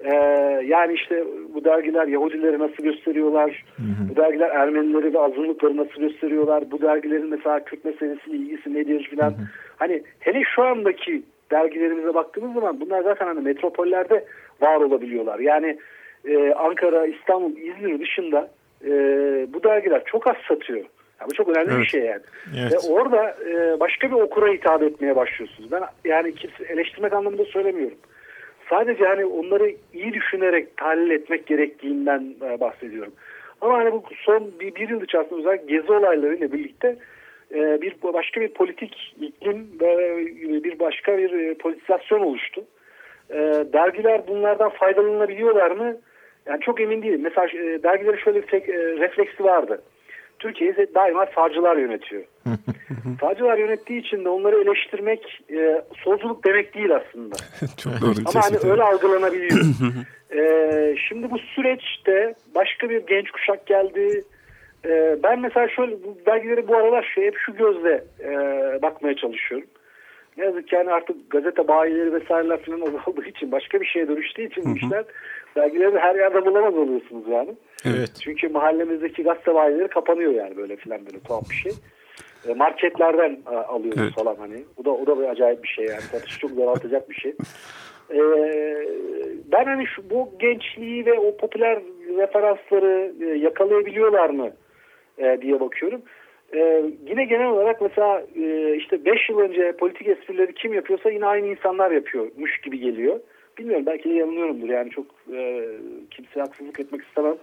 Ee, 0.00 0.14
yani 0.66 0.92
işte 0.92 1.24
bu 1.54 1.64
dergiler 1.64 2.06
Yahudileri 2.06 2.58
nasıl 2.58 2.82
gösteriyorlar, 2.82 3.64
hı 3.76 3.82
hı. 3.82 4.10
bu 4.10 4.16
dergiler 4.16 4.50
Ermenileri 4.50 5.14
ve 5.14 5.18
azınlıkları 5.18 5.76
nasıl 5.76 6.00
gösteriyorlar, 6.00 6.70
bu 6.70 6.82
dergilerin 6.82 7.28
mesela 7.28 7.64
Kürt 7.64 7.84
meselesiyle 7.84 8.36
ilgisi 8.36 8.74
nedir 8.74 9.08
filan. 9.10 9.34
Hani 9.76 10.02
hele 10.20 10.42
şu 10.54 10.62
andaki 10.62 11.22
dergilerimize 11.50 12.14
baktığımız 12.14 12.54
zaman 12.54 12.80
bunlar 12.80 13.02
zaten 13.02 13.26
hani 13.26 13.40
metropollerde 13.40 14.24
var 14.60 14.76
olabiliyorlar. 14.76 15.38
Yani 15.38 15.78
e, 16.24 16.52
Ankara, 16.52 17.06
İstanbul, 17.06 17.56
İzmir 17.56 18.00
dışında 18.00 18.50
e, 18.84 18.90
bu 19.52 19.62
dergiler 19.62 20.02
çok 20.04 20.26
az 20.26 20.36
satıyor. 20.48 20.84
Yani 21.20 21.30
bu 21.30 21.34
çok 21.34 21.48
önemli 21.48 21.70
evet. 21.70 21.80
bir 21.80 21.86
şey 21.86 22.00
yani. 22.00 22.20
Evet. 22.60 22.72
Ve 22.72 22.92
orada 22.92 23.36
e, 23.50 23.80
başka 23.80 24.10
bir 24.10 24.16
okura 24.16 24.52
hitap 24.52 24.82
etmeye 24.82 25.16
başlıyorsunuz. 25.16 25.72
Ben 25.72 25.82
yani 26.04 26.34
eleştirmek 26.68 27.12
anlamında 27.12 27.44
söylemiyorum. 27.44 27.98
Sadece 28.70 29.04
hani 29.04 29.24
onları 29.24 29.74
iyi 29.94 30.12
düşünerek 30.12 30.76
tahlil 30.76 31.10
etmek 31.10 31.46
gerektiğinden 31.46 32.34
e, 32.42 32.60
bahsediyorum. 32.60 33.12
Ama 33.60 33.78
hani 33.78 33.92
bu 33.92 34.02
son 34.16 34.52
bir, 34.60 34.74
bir 34.74 34.88
yıl 34.88 35.02
içerisinde 35.02 35.40
özellikle 35.40 35.76
gezi 35.76 35.92
olaylarıyla 35.92 36.52
birlikte 36.52 36.96
e, 37.54 37.80
bir 37.82 37.96
başka 38.02 38.40
bir 38.40 38.48
politik 38.48 39.14
iklim 39.20 39.68
ve 39.80 40.16
bir 40.64 40.78
başka 40.78 41.18
bir 41.18 41.32
e, 41.32 41.54
politizasyon 41.54 42.20
oluştu. 42.20 42.64
dergiler 43.72 44.22
bunlardan 44.28 44.70
faydalanabiliyorlar 44.70 45.70
mı? 45.70 45.96
Yani 46.46 46.60
çok 46.60 46.80
emin 46.80 47.02
değilim. 47.02 47.20
Mesela 47.22 47.46
e, 47.46 47.82
dergilerin 47.82 48.16
şöyle 48.16 48.42
bir 48.42 48.46
tek, 48.46 48.68
refleksi 48.68 49.44
vardı. 49.44 49.82
Türkiye'yi 50.38 50.76
daima 50.94 51.26
sağcılar 51.34 51.76
yönetiyor. 51.76 52.24
sağcılar 53.20 53.58
yönettiği 53.58 54.00
için 54.00 54.24
de 54.24 54.28
onları 54.28 54.62
eleştirmek 54.62 55.42
e, 55.50 55.82
solculuk 56.04 56.44
demek 56.44 56.74
değil 56.74 56.96
aslında. 56.96 57.36
Çok 57.76 57.92
doğru. 58.00 58.14
Ama 58.26 58.40
hani 58.44 58.70
öyle 58.70 58.82
algılanabiliyor. 58.82 59.60
e, 60.34 60.96
şimdi 61.08 61.30
bu 61.30 61.38
süreçte 61.38 62.34
başka 62.54 62.90
bir 62.90 63.06
genç 63.06 63.30
kuşak 63.30 63.66
geldi. 63.66 64.24
E, 64.84 65.16
ben 65.22 65.40
mesela 65.40 65.68
şöyle 65.68 65.92
bu 65.92 66.18
belgeleri 66.26 66.68
bu 66.68 66.76
aralar 66.76 67.12
şey, 67.14 67.26
hep 67.26 67.36
şu 67.46 67.56
gözle 67.56 68.04
e, 68.20 68.32
bakmaya 68.82 69.16
çalışıyorum. 69.16 69.68
Ne 70.36 70.44
yazık 70.44 70.68
ki 70.68 70.74
yani 70.74 70.90
artık 70.90 71.30
gazete 71.30 71.68
bayileri 71.68 72.12
vesaireler 72.12 72.62
falan 72.62 72.80
azaldığı 72.80 73.26
için 73.26 73.52
başka 73.52 73.80
bir 73.80 73.86
şeye 73.86 74.08
dönüştüğü 74.08 74.42
için 74.42 74.64
bu 74.64 74.76
işler 74.76 75.04
dergileri 75.58 75.98
her 75.98 76.14
yerde 76.14 76.46
bulamaz 76.46 76.74
oluyorsunuz 76.74 77.28
yani. 77.28 77.50
Evet. 77.84 78.10
Çünkü 78.24 78.48
mahallemizdeki 78.48 79.22
gazete 79.22 79.54
bayileri 79.54 79.88
kapanıyor 79.88 80.32
yani 80.32 80.56
böyle 80.56 80.76
filan 80.76 81.06
böyle 81.06 81.20
tuhaf 81.20 81.50
bir 81.50 81.54
şey. 81.54 81.72
E, 82.48 82.54
marketlerden 82.54 83.38
e, 83.52 83.56
alıyoruz 83.56 84.02
evet. 84.02 84.14
falan 84.14 84.36
hani. 84.36 84.64
O 84.76 84.84
da 84.84 84.90
o 84.90 85.06
da 85.06 85.18
bir 85.18 85.28
acayip 85.28 85.62
bir 85.62 85.68
şey 85.68 85.84
yani. 85.84 86.00
Satışı 86.00 86.40
çok 86.40 86.56
daraltacak 86.56 87.10
bir 87.10 87.14
şey. 87.14 87.32
E, 88.10 88.20
ben 89.52 89.64
hani 89.64 89.86
şu, 89.86 90.10
bu 90.10 90.30
gençliği 90.38 91.06
ve 91.06 91.12
o 91.12 91.36
popüler 91.36 91.78
referansları 92.16 93.12
yakalayabiliyorlar 93.38 94.30
mı 94.30 94.50
e, 95.18 95.38
diye 95.42 95.60
bakıyorum. 95.60 96.02
e, 96.52 96.82
yine 97.06 97.24
genel 97.24 97.46
olarak 97.46 97.80
mesela 97.80 98.22
e, 98.36 98.74
işte 98.76 99.04
5 99.04 99.28
yıl 99.28 99.38
önce 99.38 99.72
politik 99.72 100.08
esprileri 100.08 100.54
kim 100.54 100.74
yapıyorsa 100.74 101.10
yine 101.10 101.26
aynı 101.26 101.46
insanlar 101.46 101.90
yapıyormuş 101.90 102.60
gibi 102.60 102.78
geliyor. 102.78 103.20
Bilmiyorum 103.58 103.86
belki 103.86 104.10
de 104.10 104.14
yanılıyorumdur 104.14 104.68
yani 104.68 104.90
çok 104.90 105.06
e, 105.32 105.66
kimseye 106.10 106.40
haksızlık 106.40 106.80
etmek 106.80 107.02
istemem. 107.02 107.34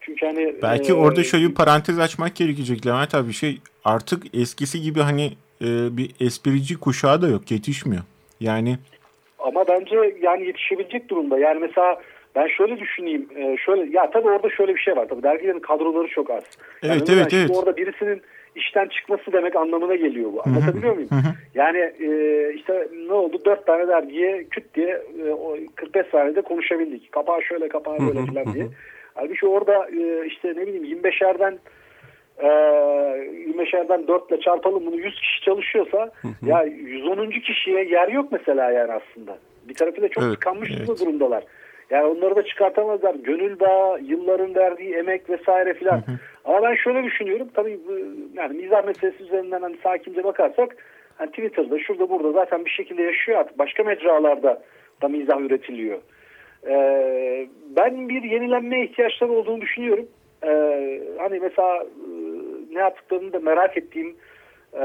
Çünkü 0.00 0.26
hani 0.26 0.54
belki 0.62 0.92
e, 0.92 0.94
orada 0.94 1.24
şöyle 1.24 1.48
bir 1.48 1.54
parantez 1.54 1.98
açmak 1.98 2.36
gerekecek 2.36 2.86
Levent 2.86 3.14
abi 3.14 3.32
şey 3.32 3.58
artık 3.84 4.34
eskisi 4.34 4.80
gibi 4.80 5.00
hani 5.00 5.26
e, 5.60 5.96
bir 5.96 6.10
esprici 6.20 6.80
kuşağı 6.80 7.22
da 7.22 7.28
yok 7.28 7.50
yetişmiyor. 7.50 8.02
Yani 8.40 8.78
ama 9.38 9.68
bence 9.68 10.14
yani 10.22 10.46
yetişebilecek 10.46 11.08
durumda. 11.08 11.38
Yani 11.38 11.60
mesela 11.60 12.00
ben 12.36 12.46
şöyle 12.46 12.80
düşüneyim. 12.80 13.28
E, 13.36 13.56
şöyle 13.56 13.96
ya 13.96 14.10
tabii 14.10 14.28
orada 14.28 14.50
şöyle 14.50 14.74
bir 14.74 14.80
şey 14.80 14.96
var. 14.96 15.08
Tabii 15.08 15.22
dergilerin 15.22 15.60
kadroları 15.60 16.08
çok 16.08 16.30
az. 16.30 16.42
Yani 16.82 16.92
Evet, 16.92 17.00
mesela 17.00 17.20
evet, 17.20 17.34
evet. 17.34 17.50
Orada 17.56 17.76
birisinin 17.76 18.22
işten 18.54 18.88
çıkması 18.88 19.32
demek 19.32 19.56
anlamına 19.56 19.94
geliyor 19.94 20.32
bu. 20.32 20.42
Anlatabiliyor 20.46 20.94
muyum? 20.94 21.08
Yani 21.54 21.78
e, 21.78 22.08
işte 22.54 22.88
ne 23.06 23.12
oldu? 23.12 23.38
Dört 23.44 23.66
tane 23.66 23.88
dergiye 23.88 24.44
küt 24.44 24.74
diye 24.74 25.02
e, 25.26 25.30
o 25.30 25.56
45 25.74 26.06
saniyede 26.06 26.40
konuşabildik. 26.40 27.12
Kapağı 27.12 27.42
şöyle 27.42 27.68
kapağı 27.68 27.98
böyle 27.98 28.26
falan 28.26 28.54
diye. 28.54 28.66
Halbuki 29.14 29.46
orada 29.46 29.88
e, 29.88 30.26
işte 30.26 30.48
ne 30.48 30.66
bileyim 30.66 31.02
25'erden 31.02 31.58
e, 32.38 32.46
25'erden 32.46 34.08
4 34.08 34.30
ile 34.32 34.40
çarpalım 34.40 34.86
bunu 34.86 34.96
100 34.96 35.14
kişi 35.20 35.44
çalışıyorsa 35.44 36.10
ya 36.46 36.62
110. 36.62 37.30
kişiye 37.30 37.84
yer 37.84 38.08
yok 38.08 38.32
mesela 38.32 38.70
yani 38.70 38.92
aslında. 38.92 39.38
Bir 39.68 39.74
tarafıyla 39.74 40.08
çok 40.08 40.24
Evet, 40.24 40.34
tıkanmış 40.34 40.70
evet. 40.78 41.00
durumdalar. 41.00 41.44
Yani 41.90 42.06
onları 42.06 42.36
da 42.36 42.42
çıkartamazlar. 42.42 43.14
Gönül 43.14 43.60
bağı, 43.60 44.00
yılların 44.00 44.54
verdiği 44.54 44.94
emek 44.94 45.30
vesaire 45.30 45.74
filan. 45.74 46.02
Ama 46.44 46.62
ben 46.62 46.74
şöyle 46.74 47.04
düşünüyorum. 47.04 47.48
Tabii 47.54 47.78
bu, 47.88 47.92
yani 48.34 48.56
mizah 48.56 48.84
meselesi 48.84 49.22
üzerinden 49.22 49.60
hani 49.60 49.76
sakince 49.82 50.24
bakarsak 50.24 50.76
hani 51.16 51.30
Twitter'da 51.30 51.78
şurada 51.78 52.10
burada 52.10 52.32
zaten 52.32 52.64
bir 52.64 52.70
şekilde 52.70 53.02
yaşıyor 53.02 53.38
artık. 53.38 53.58
Başka 53.58 53.82
mecralarda 53.82 54.62
da 55.02 55.08
mizah 55.08 55.40
üretiliyor. 55.40 55.98
Ee, 56.66 57.48
ben 57.76 58.08
bir 58.08 58.22
yenilenmeye 58.22 58.84
ihtiyaçları 58.84 59.32
olduğunu 59.32 59.60
düşünüyorum. 59.60 60.06
Ee, 60.44 61.00
hani 61.18 61.40
mesela 61.40 61.84
e, 61.84 61.84
ne 62.74 62.78
yaptıklarını 62.78 63.32
da 63.32 63.38
merak 63.38 63.76
ettiğim 63.76 64.16
e, 64.80 64.84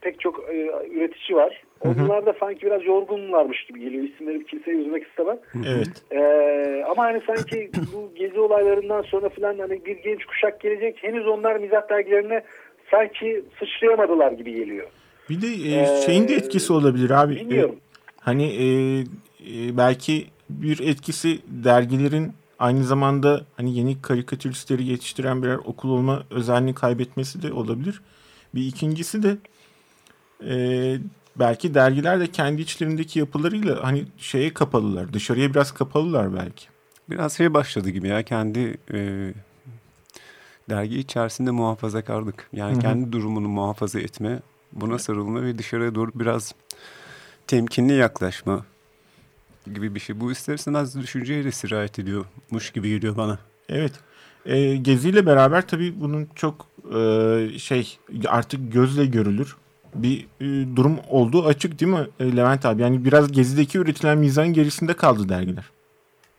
pek 0.00 0.20
çok 0.20 0.44
e, 0.48 0.70
üretici 0.90 1.36
var. 1.36 1.62
Onlar 1.80 2.26
da 2.26 2.34
sanki 2.40 2.62
biraz 2.66 2.84
yorgunlarmış 2.84 3.64
gibi 3.66 3.80
geliyor. 3.80 4.04
İsimleri 4.04 4.46
kimseye 4.46 4.76
üzmek 4.76 5.06
istemem. 5.06 5.38
evet. 5.66 5.88
Ee, 6.10 6.84
ama 6.90 7.02
hani 7.04 7.22
sanki 7.26 7.70
bu 7.94 8.12
gezi 8.14 8.40
olaylarından 8.40 9.02
sonra 9.02 9.28
falan 9.28 9.58
hani 9.58 9.84
bir 9.84 9.96
genç 9.96 10.24
kuşak 10.24 10.60
gelecek. 10.60 10.98
Henüz 11.02 11.26
onlar 11.26 11.56
mizah 11.56 11.88
dergilerine 11.90 12.42
sanki 12.90 13.44
sıçrayamadılar 13.58 14.32
gibi 14.32 14.54
geliyor. 14.54 14.86
Bir 15.30 15.42
de 15.42 15.46
e, 15.46 15.80
Ee, 15.82 16.02
şeyin 16.06 16.28
de 16.28 16.34
etkisi 16.34 16.72
olabilir 16.72 17.10
abi. 17.10 17.34
E, 17.34 17.36
bilmiyorum. 17.36 17.76
hani 18.20 18.44
e, 18.44 18.64
e, 19.00 19.76
belki 19.76 20.26
bir 20.50 20.88
etkisi 20.88 21.38
dergilerin 21.64 22.32
aynı 22.58 22.84
zamanda 22.84 23.40
hani 23.56 23.78
yeni 23.78 24.02
karikatüristleri 24.02 24.84
yetiştiren 24.84 25.42
birer 25.42 25.56
okul 25.64 25.90
olma 25.90 26.22
özelliğini 26.30 26.74
kaybetmesi 26.74 27.42
de 27.42 27.52
olabilir. 27.52 28.00
Bir 28.54 28.60
ikincisi 28.66 29.22
de 29.22 29.36
e, 30.50 30.54
belki 31.36 31.74
dergiler 31.74 32.20
de 32.20 32.26
kendi 32.26 32.62
içlerindeki 32.62 33.18
yapılarıyla 33.18 33.84
hani 33.84 34.04
şeye 34.18 34.54
kapalılar. 34.54 35.12
Dışarıya 35.12 35.50
biraz 35.50 35.72
kapalılar 35.72 36.34
belki. 36.34 36.66
Biraz 37.10 37.36
şey 37.36 37.54
başladı 37.54 37.90
gibi 37.90 38.08
ya 38.08 38.22
kendi 38.22 38.78
e, 38.92 39.32
dergi 40.70 40.98
içerisinde 40.98 41.50
muhafazakarlık. 41.50 42.48
Yani 42.52 42.78
kendi 42.78 43.12
durumunu 43.12 43.48
muhafaza 43.48 44.00
etme, 44.00 44.40
buna 44.72 44.98
sarılma 44.98 45.42
ve 45.42 45.58
dışarıya 45.58 45.94
doğru 45.94 46.10
biraz 46.14 46.54
temkinli 47.46 47.92
yaklaşma 47.92 48.64
gibi 49.74 49.94
bir 49.94 50.00
şey. 50.00 50.20
Bu 50.20 50.32
ister 50.32 50.54
istemez 50.54 50.98
düşünceye 50.98 51.44
de 51.44 51.52
sirayet 51.52 51.98
ediyormuş 51.98 52.70
gibi 52.70 52.88
geliyor 52.88 53.16
bana. 53.16 53.38
Evet. 53.68 53.92
E, 54.46 54.76
geziyle 54.76 55.26
beraber 55.26 55.66
tabii 55.68 56.00
bunun 56.00 56.28
çok 56.34 56.66
e, 56.94 57.58
şey 57.58 57.98
artık 58.28 58.72
gözle 58.72 59.06
görülür 59.06 59.56
bir 59.94 60.26
e, 60.40 60.76
durum 60.76 60.98
olduğu 61.08 61.46
açık 61.46 61.80
değil 61.80 61.92
mi 61.92 62.06
e, 62.20 62.36
Levent 62.36 62.66
abi? 62.66 62.82
Yani 62.82 63.04
biraz 63.04 63.32
gezideki 63.32 63.78
üretilen 63.78 64.18
mizahın 64.18 64.52
gerisinde 64.52 64.94
kaldı 64.94 65.28
dergiler. 65.28 65.64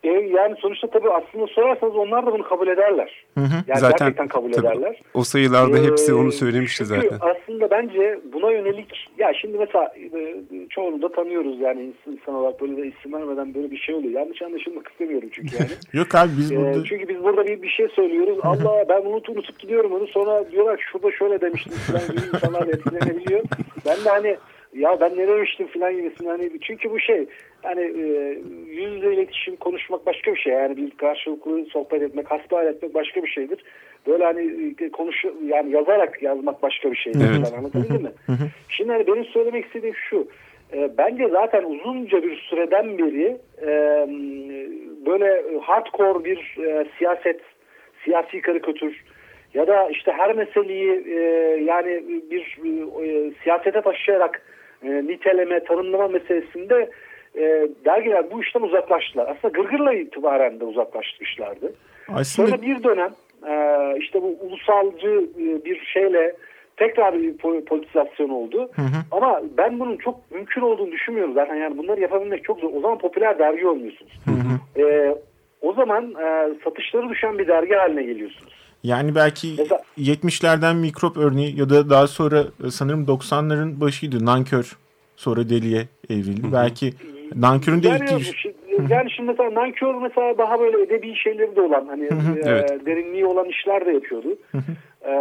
E, 0.04 0.08
yani 0.10 0.54
sonuçta 0.58 0.90
tabii 0.90 1.10
aslında 1.10 1.46
sorarsanız 1.46 1.96
onlar 1.96 2.26
da 2.26 2.32
bunu 2.32 2.42
kabul 2.42 2.68
ederler. 2.68 3.24
Hı 3.38 3.40
hı. 3.40 3.54
Yani 3.66 3.80
Zaten 3.80 3.98
gerçekten 3.98 4.28
kabul 4.28 4.52
tabii 4.52 4.66
ederler. 4.66 5.00
O 5.14 5.24
sayılarda 5.24 5.76
hepsi 5.76 6.12
Ee, 6.12 6.14
onu 6.14 6.32
söylemişti 6.32 6.84
zaten. 6.84 7.18
aslında 7.20 7.70
bence 7.70 8.20
buna 8.32 8.50
yönelik 8.50 9.10
ya 9.18 9.32
şimdi 9.34 9.58
mesela 9.58 9.92
e, 10.14 10.36
çoğunu 10.70 11.02
da 11.02 11.12
tanıyoruz 11.12 11.60
yani 11.60 11.92
insan, 12.06 12.34
olarak 12.34 12.60
böyle 12.60 12.76
de 12.76 12.86
isim 12.86 13.12
vermeden 13.12 13.54
böyle 13.54 13.70
bir 13.70 13.76
şey 13.76 13.94
oluyor. 13.94 14.12
Yanlış 14.20 14.42
anlaşılmak 14.42 14.88
istemiyorum 14.88 15.28
çünkü 15.32 15.56
yani. 15.56 15.70
Yok 15.92 16.14
abi 16.14 16.30
biz 16.38 16.52
Ee, 16.52 16.56
burada 16.56 16.84
çünkü 16.84 17.08
biz 17.08 17.22
burada 17.22 17.46
bir, 17.46 17.62
bir 17.62 17.68
şey 17.68 17.88
söylüyoruz. 17.88 18.38
Allah 18.42 18.84
ben 18.88 19.02
unut 19.02 19.28
unutup 19.28 19.58
gidiyorum 19.58 19.92
onu. 19.92 20.06
Sonra 20.06 20.50
diyorlar 20.50 20.86
şurada 20.92 21.12
şöyle 21.12 21.40
demiştim 21.40 21.72
falan 21.72 22.06
gibi 22.08 22.26
insanlar 22.34 22.66
etkilenebiliyor. 22.66 23.42
Ben 23.86 24.04
de 24.04 24.08
hani 24.08 24.36
ya 24.74 25.00
ben 25.00 25.18
ne 25.18 25.28
demiştim 25.28 25.66
falan 25.66 25.96
gibisin. 25.96 26.26
Hani 26.26 26.50
çünkü 26.60 26.90
bu 26.90 27.00
şey 27.00 27.26
hani 27.62 27.80
e, 27.80 28.38
yüz 28.66 28.92
yüze 28.94 29.14
iletişim 29.14 29.56
konuşmak 29.56 30.06
başka 30.06 30.34
bir 30.34 30.40
şey. 30.40 30.52
Yani 30.52 30.76
bir 30.76 30.90
karşılıklı 30.90 31.64
sohbet 31.64 32.02
etmek, 32.02 32.30
hasbihal 32.30 32.66
etmek 32.66 32.94
başka 32.94 33.22
bir 33.22 33.28
şeydir. 33.28 33.64
Böyle 34.06 34.24
hani 34.24 34.74
e, 34.80 34.90
konuş 34.90 35.24
yani 35.46 35.70
yazarak 35.70 36.22
yazmak 36.22 36.62
başka 36.62 36.90
bir 36.90 36.96
şeydir. 36.96 37.28
Evet. 37.30 37.48
falan, 37.48 37.58
Anlatabildim 37.58 38.02
mi? 38.02 38.12
Şimdi 38.68 38.92
hani 38.92 39.06
benim 39.06 39.24
söylemek 39.24 39.66
istediğim 39.66 39.94
şu. 39.94 40.28
E, 40.72 40.90
bence 40.98 41.28
zaten 41.28 41.64
uzunca 41.64 42.22
bir 42.22 42.36
süreden 42.36 42.98
beri 42.98 43.36
e, 43.62 43.70
böyle 45.06 45.42
hardcore 45.60 46.24
bir 46.24 46.56
e, 46.66 46.86
siyaset, 46.98 47.40
siyasi 48.04 48.40
karikatür 48.40 49.04
ya 49.54 49.66
da 49.66 49.88
işte 49.88 50.12
her 50.12 50.34
meseleyi 50.34 51.04
e, 51.06 51.20
yani 51.64 52.02
bir 52.30 52.58
e, 53.04 53.32
siyasete 53.42 53.80
taşıyarak 53.80 54.42
e, 54.82 54.88
niteleme, 54.88 55.64
tanımlama 55.64 56.08
meselesinde 56.08 56.90
e, 57.36 57.68
dergiler 57.84 58.30
bu 58.30 58.42
işten 58.42 58.60
uzaklaştılar. 58.60 59.28
Aslında 59.28 59.48
Gırgır'la 59.48 59.92
itibaren 59.92 60.60
de 60.60 60.64
uzaklaşmışlardı. 60.64 61.72
aslında 62.08 62.48
Sonra 62.48 62.62
bir 62.62 62.82
dönem 62.82 63.12
e, 63.48 63.54
işte 63.98 64.22
bu 64.22 64.36
ulusalcı 64.40 65.26
e, 65.40 65.64
bir 65.64 65.84
şeyle 65.84 66.36
tekrar 66.76 67.14
bir 67.14 67.38
po- 67.38 67.64
politizasyon 67.64 68.28
oldu. 68.28 68.70
Ama 69.10 69.40
ben 69.58 69.80
bunun 69.80 69.96
çok 69.96 70.30
mümkün 70.30 70.60
olduğunu 70.60 70.92
düşünmüyorum 70.92 71.34
zaten. 71.34 71.54
Yani 71.54 71.78
bunları 71.78 72.00
yapabilmek 72.00 72.44
çok 72.44 72.60
zor. 72.60 72.70
O 72.76 72.80
zaman 72.80 72.98
popüler 72.98 73.38
dergi 73.38 73.66
olmuyorsunuz. 73.66 74.12
E, 74.76 75.14
o 75.62 75.72
zaman 75.72 76.14
e, 76.14 76.54
satışları 76.64 77.08
düşen 77.08 77.38
bir 77.38 77.48
dergi 77.48 77.74
haline 77.74 78.02
geliyorsunuz. 78.02 78.61
Yani 78.82 79.14
belki 79.14 79.48
Mesela- 79.58 79.82
70'lerden 79.98 80.76
mikrop 80.76 81.16
örneği 81.16 81.58
ya 81.60 81.70
da 81.70 81.90
daha 81.90 82.06
sonra 82.06 82.44
e, 82.66 82.70
sanırım 82.70 83.04
90'ların 83.04 83.80
başıydı. 83.80 84.24
Nankör 84.26 84.76
sonra 85.16 85.48
deliye 85.48 85.88
evrildi. 86.10 86.52
Belki 86.52 86.92
Nankör'ün 87.36 87.82
de 87.82 87.88
Yani, 87.88 88.04
ilk 88.20 88.36
şimdi, 88.36 88.92
yani 88.92 89.10
şimdi 89.10 89.30
mesela 89.30 89.54
Nankör 89.54 89.94
mesela 89.94 90.38
daha 90.38 90.60
böyle 90.60 90.82
edebi 90.82 91.14
şeyleri 91.14 91.56
de 91.56 91.60
olan 91.60 91.86
hani 91.86 92.04
e, 92.04 92.10
Evet. 92.44 92.86
derinliği 92.86 93.26
olan 93.26 93.48
işler 93.48 93.86
de 93.86 93.92
yapıyordu. 93.92 94.36
E, 95.06 95.12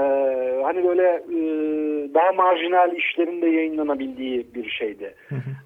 hani 0.63 0.83
böyle 0.87 1.03
e, 1.07 1.39
daha 2.13 2.31
marjinal 2.31 2.95
işlerin 2.95 3.41
de 3.41 3.47
yayınlanabildiği 3.47 4.47
bir 4.55 4.69
şeydi. 4.69 5.15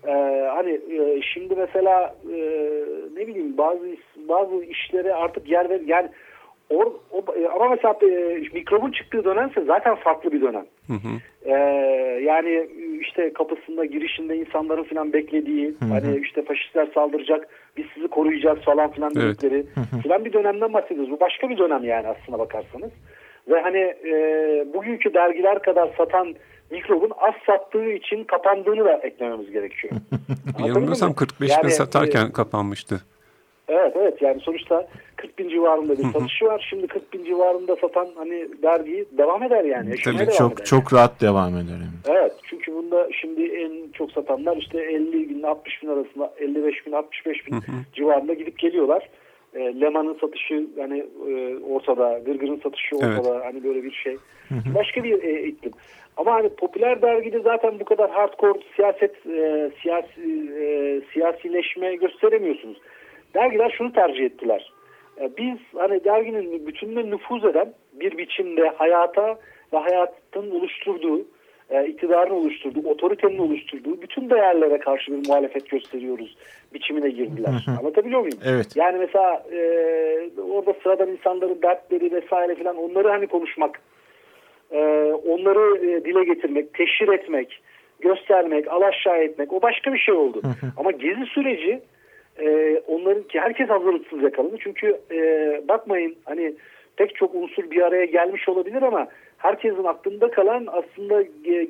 E, 0.07 0.11
hani 0.55 0.71
e, 0.71 1.21
şimdi 1.33 1.55
mesela 1.55 2.15
e, 2.33 2.37
ne 3.17 3.27
bileyim 3.27 3.57
bazı 3.57 3.81
bazı 4.29 4.63
işlere 4.63 5.13
artık 5.13 5.49
yer 5.49 5.69
ver 5.69 5.81
yani 5.85 6.09
or, 6.69 6.85
o, 7.11 7.25
e, 7.35 7.47
ama 7.47 7.69
mesela 7.69 7.95
e, 8.01 8.39
mikrobun 8.53 8.91
çıktığı 8.91 9.23
dönemse 9.23 9.61
zaten 9.61 9.95
farklı 9.95 10.31
bir 10.31 10.41
dönem. 10.41 10.65
Ee, 11.45 11.51
yani 12.23 12.69
işte 13.01 13.33
kapısında 13.33 13.85
girişinde 13.85 14.37
insanların 14.37 14.83
falan 14.83 15.13
beklediği 15.13 15.73
hani 15.79 16.19
işte 16.23 16.45
faşistler 16.45 16.87
saldıracak 16.93 17.47
biz 17.77 17.85
sizi 17.93 18.07
koruyacağız 18.07 18.59
falan 18.59 18.91
filan 18.91 19.11
Evet. 19.15 19.25
dedikleri 19.25 19.65
filan 20.03 20.25
bir 20.25 20.33
dönemden 20.33 20.73
bahsediyoruz. 20.73 21.11
Bu 21.11 21.19
başka 21.19 21.49
bir 21.49 21.57
dönem 21.57 21.83
yani 21.83 22.07
aslına 22.07 22.39
bakarsanız. 22.39 22.91
Ve 23.47 23.61
hani 23.61 23.77
e, 23.77 24.13
bugünkü 24.73 25.13
dergiler 25.13 25.61
kadar 25.61 25.89
satan 25.97 26.35
mikrobun 26.71 27.11
az 27.17 27.33
sattığı 27.45 27.91
için 27.91 28.23
kapandığını 28.23 28.85
da 28.85 28.93
eklememiz 28.93 29.51
gerekiyor. 29.51 29.93
Yanılmıyorsam 30.59 31.09
mi? 31.09 31.15
45 31.15 31.51
Yani, 31.51 31.63
bin 31.63 31.67
e, 31.67 31.71
satarken 31.71 32.31
kapanmıştı. 32.31 33.01
Evet 33.67 33.93
evet 33.95 34.21
yani 34.21 34.39
sonuçta 34.39 34.87
40 35.15 35.39
bin 35.39 35.49
civarında 35.49 35.97
bir 35.97 36.03
satışı 36.03 36.45
var. 36.45 36.67
Şimdi 36.69 36.87
40 36.87 37.13
bin 37.13 37.25
civarında 37.25 37.75
satan 37.75 38.07
hani 38.15 38.47
dergi 38.63 39.05
devam 39.17 39.43
eder 39.43 39.63
yani. 39.63 39.89
yaşamaya 39.89 40.25
Tabii, 40.25 40.35
çok 40.37 40.53
eder. 40.53 40.65
çok 40.65 40.93
rahat 40.93 41.21
devam 41.21 41.57
eder. 41.57 41.71
Yani. 41.71 42.19
Evet 42.19 42.33
çünkü 42.49 42.73
bunda 42.73 43.07
şimdi 43.21 43.45
en 43.45 43.91
çok 43.91 44.11
satanlar 44.11 44.57
işte 44.57 44.79
50 44.81 45.29
bin 45.29 45.43
60 45.43 45.83
bin 45.83 45.87
arasında 45.87 46.33
55 46.39 46.85
bin 46.85 46.91
65 46.91 47.47
bin 47.47 47.61
civarında 47.93 48.33
gidip 48.33 48.59
geliyorlar. 48.59 49.09
E, 49.53 49.81
Leman'ın 49.81 50.17
satışı 50.21 50.67
hani 50.79 51.05
e, 51.29 51.57
ortada, 51.57 52.19
Gırgır'ın 52.25 52.59
satışı 52.63 52.95
ortada. 52.95 53.35
Evet. 53.35 53.45
Hani 53.45 53.63
böyle 53.63 53.83
bir 53.83 53.91
şey. 53.91 54.17
Başka 54.75 55.03
bir 55.03 55.23
e, 55.23 55.43
iklim. 55.43 55.71
Ama 56.17 56.33
hani 56.33 56.49
popüler 56.49 57.01
dergide 57.01 57.39
zaten 57.39 57.79
bu 57.79 57.85
kadar 57.85 58.11
hardcore 58.11 58.59
siyaset 58.75 59.25
e, 59.27 59.71
siyasi 59.81 60.21
e, 60.59 61.01
siyasileşme 61.13 61.95
gösteremiyorsunuz. 61.95 62.77
Dergiler 63.33 63.75
şunu 63.77 63.93
tercih 63.93 64.25
ettiler. 64.25 64.71
Biz 65.37 65.57
hani 65.75 66.03
derginin 66.03 66.67
bütününe 66.67 67.11
nüfuz 67.11 67.45
eden 67.45 67.73
bir 67.93 68.17
biçimde 68.17 68.69
hayata 68.69 69.39
ve 69.73 69.77
hayatın 69.77 70.51
oluşturduğu 70.51 71.25
e, 71.69 71.85
iktidarın 71.85 72.31
oluşturduğu, 72.31 72.89
otoritenin 72.89 73.37
oluşturduğu 73.37 74.01
bütün 74.01 74.29
değerlere 74.29 74.77
karşı 74.77 75.11
bir 75.11 75.27
muhalefet 75.27 75.69
gösteriyoruz 75.69 76.37
biçimine 76.73 77.09
girdiler. 77.09 77.65
Anlatabiliyor 77.79 78.19
muyum? 78.19 78.39
Evet. 78.45 78.67
Yani 78.75 78.97
mesela 78.97 79.43
e, 79.51 79.59
orada 80.51 80.73
sıradan 80.83 81.09
insanların 81.09 81.61
dertleri 81.61 82.11
vesaire 82.11 82.55
filan 82.55 82.77
onları 82.77 83.07
hani 83.07 83.27
konuşmak, 83.27 83.81
e, 84.71 84.77
onları 85.27 85.77
e, 85.77 86.05
dile 86.05 86.23
getirmek, 86.23 86.73
teşhir 86.73 87.07
etmek, 87.07 87.61
göstermek, 87.99 88.67
alaşağı 88.67 89.17
etmek 89.17 89.53
o 89.53 89.61
başka 89.61 89.93
bir 89.93 89.99
şey 89.99 90.15
oldu. 90.15 90.41
Ama 90.77 90.91
gezi 90.91 91.25
süreci 91.25 91.81
e, 92.39 92.81
onların 92.87 93.23
ki 93.23 93.39
herkes 93.39 93.69
hazırlıksız 93.69 94.23
yakaladı. 94.23 94.55
Çünkü 94.59 94.97
e, 95.11 95.19
bakmayın 95.67 96.15
hani 96.25 96.53
pek 96.95 97.15
çok 97.15 97.35
unsur 97.35 97.71
bir 97.71 97.81
araya 97.81 98.05
gelmiş 98.05 98.49
olabilir 98.49 98.81
ama 98.81 99.07
herkesin 99.37 99.83
aklında 99.83 100.31
kalan 100.31 100.67
aslında 100.67 101.21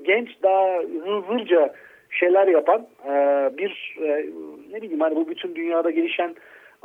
genç 0.04 0.30
daha 0.44 0.80
hızlıca 1.06 1.74
şeyler 2.10 2.48
yapan 2.48 2.88
e, 3.06 3.12
bir 3.58 3.98
e, 4.02 4.26
ne 4.72 4.82
bileyim 4.82 5.00
hani 5.00 5.16
bu 5.16 5.30
bütün 5.30 5.56
dünyada 5.56 5.90
gelişen 5.90 6.36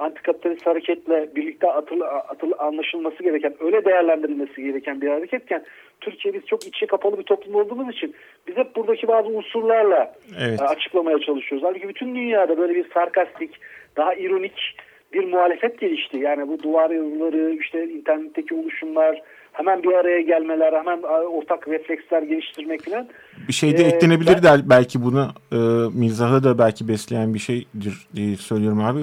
antikapitalist 0.00 0.66
hareketle 0.66 1.28
birlikte 1.36 1.72
atıl, 1.72 2.00
atıl 2.28 2.52
anlaşılması 2.58 3.22
gereken, 3.22 3.54
öyle 3.60 3.84
değerlendirilmesi 3.84 4.62
gereken 4.62 5.00
bir 5.00 5.08
hareketken 5.08 5.64
Türkiye 6.00 6.34
biz 6.34 6.46
çok 6.46 6.66
içe 6.66 6.86
kapalı 6.86 7.18
bir 7.18 7.22
toplum 7.22 7.54
olduğumuz 7.54 7.94
için 7.94 8.14
biz 8.46 8.56
hep 8.56 8.76
buradaki 8.76 9.08
bazı 9.08 9.28
unsurlarla 9.28 10.14
evet. 10.40 10.62
açıklamaya 10.62 11.18
çalışıyoruz. 11.18 11.66
Halbuki 11.66 11.88
bütün 11.88 12.14
dünyada 12.14 12.58
böyle 12.58 12.74
bir 12.74 12.90
sarkastik, 12.94 13.50
daha 13.96 14.14
ironik 14.14 14.76
bir 15.12 15.24
muhalefet 15.24 15.80
gelişti. 15.80 16.18
Yani 16.18 16.48
bu 16.48 16.62
duvar 16.62 16.90
yazıları, 16.90 17.56
işte 17.60 17.88
internetteki 17.88 18.54
oluşumlar, 18.54 19.22
hemen 19.52 19.82
bir 19.82 19.92
araya 19.92 20.20
gelmeler, 20.20 20.72
hemen 20.72 21.02
ortak 21.02 21.68
refleksler 21.68 22.22
geliştirmek 22.22 22.84
falan. 22.84 23.08
Bir 23.48 23.52
şey 23.52 23.78
de 23.78 23.82
ee, 23.82 23.86
eklenebilir 23.86 24.38
ben, 24.42 24.58
de 24.58 24.70
belki 24.70 25.02
bunu 25.02 25.28
e, 25.52 25.58
mizahı 25.98 26.44
da 26.44 26.58
belki 26.58 26.88
besleyen 26.88 27.34
bir 27.34 27.38
şeydir 27.38 28.08
diye 28.14 28.36
söylüyorum 28.36 28.80
abi. 28.80 29.00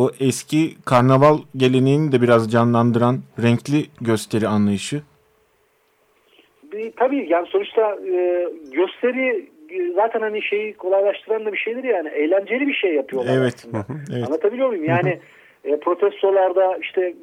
O 0.00 0.10
eski 0.20 0.60
karnaval 0.86 1.38
geleneğini 1.56 2.12
de 2.12 2.22
biraz 2.22 2.52
canlandıran 2.52 3.16
renkli 3.42 3.80
gösteri 4.00 4.48
anlayışı. 4.48 5.02
Bir, 6.72 6.92
tabii 6.92 7.26
yani 7.30 7.46
sonuçta 7.46 7.94
e, 7.94 8.48
gösteri 8.72 9.48
e, 9.70 9.92
zaten 9.94 10.20
hani 10.20 10.42
şeyi 10.42 10.74
kolaylaştıran 10.74 11.46
da 11.46 11.52
bir 11.52 11.58
şeydir 11.58 11.84
yani 11.84 12.08
eğlenceli 12.08 12.68
bir 12.68 12.74
şey 12.74 12.94
yapıyorlar 12.94 13.36
evet. 13.38 13.54
aslında. 13.54 13.86
evet. 14.12 14.28
Anlatabiliyor 14.28 14.68
muyum? 14.68 14.84
Yani 14.84 15.18
e, 15.64 15.76
protestolarda 15.76 16.78
işte 16.82 17.14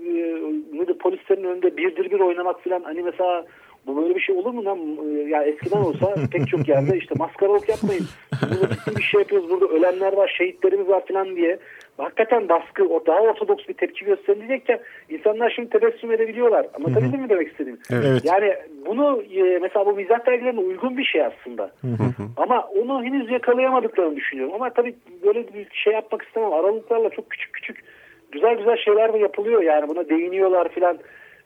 e, 0.89 0.98
polislerin 1.00 1.44
önünde 1.44 1.77
birdir 1.77 2.12
bir 2.12 2.20
oynamak 2.20 2.63
falan 2.63 2.84
hani 2.84 3.01
mesela 3.01 3.46
bu 3.88 3.98
böyle 4.01 4.15
bir 4.15 4.22
şey 4.22 4.36
olur 4.36 4.53
mu 4.53 4.65
lan? 4.65 4.79
E, 4.79 5.29
ya 5.29 5.44
eskiden 5.44 5.82
olsa 5.82 6.15
pek 6.32 6.48
çok 6.48 6.67
yerde 6.67 6.98
işte 6.98 7.15
maskaralık 7.17 7.70
yapmayın. 7.70 8.05
Burada 8.41 8.98
bir 8.98 9.03
şey 9.03 9.20
yapıyoruz. 9.20 9.50
Burada 9.50 9.65
ölenler 9.65 10.13
var, 10.13 10.36
şehitlerimiz 10.38 10.88
var 10.88 11.03
falan 11.08 11.36
diye. 11.36 11.60
Hakikaten 11.97 12.49
baskı, 12.49 12.83
o 12.83 13.05
daha 13.05 13.19
ortodoks 13.19 13.67
bir 13.67 13.73
tepki 13.73 14.05
gösterilecekken 14.05 14.79
insanlar 15.09 15.49
şimdi 15.49 15.69
tebessüm 15.69 16.11
edebiliyorlar. 16.11 16.67
Ama 16.73 16.93
tabii 16.93 17.17
mi 17.17 17.29
demek 17.29 17.51
istediğim? 17.51 17.79
Evet. 17.91 18.25
Yani 18.25 18.55
bunu 18.85 19.21
e, 19.21 19.59
mesela 19.59 19.85
bu 19.85 19.93
mizah 19.93 20.25
dergilerine 20.25 20.59
uygun 20.59 20.97
bir 20.97 21.03
şey 21.03 21.25
aslında. 21.25 21.71
Ama 22.37 22.61
onu 22.61 23.03
henüz 23.03 23.31
yakalayamadıklarını 23.31 24.15
düşünüyorum. 24.15 24.55
Ama 24.55 24.69
tabii 24.69 24.95
böyle 25.23 25.53
bir 25.53 25.67
şey 25.71 25.93
yapmak 25.93 26.21
istemem. 26.21 26.53
Aralıklarla 26.53 27.09
çok 27.09 27.29
küçük 27.29 27.53
küçük 27.53 27.83
güzel 28.31 28.57
güzel 28.57 28.77
şeyler 28.77 29.13
de 29.13 29.17
yapılıyor 29.17 29.61
yani 29.61 29.89
buna 29.89 30.09
değiniyorlar 30.09 30.70
filan. 30.70 31.00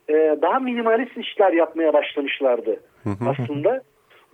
Ee, 0.08 0.36
daha 0.42 0.58
minimalist 0.58 1.16
işler 1.16 1.52
yapmaya 1.52 1.92
başlamışlardı 1.92 2.80
aslında. 3.28 3.82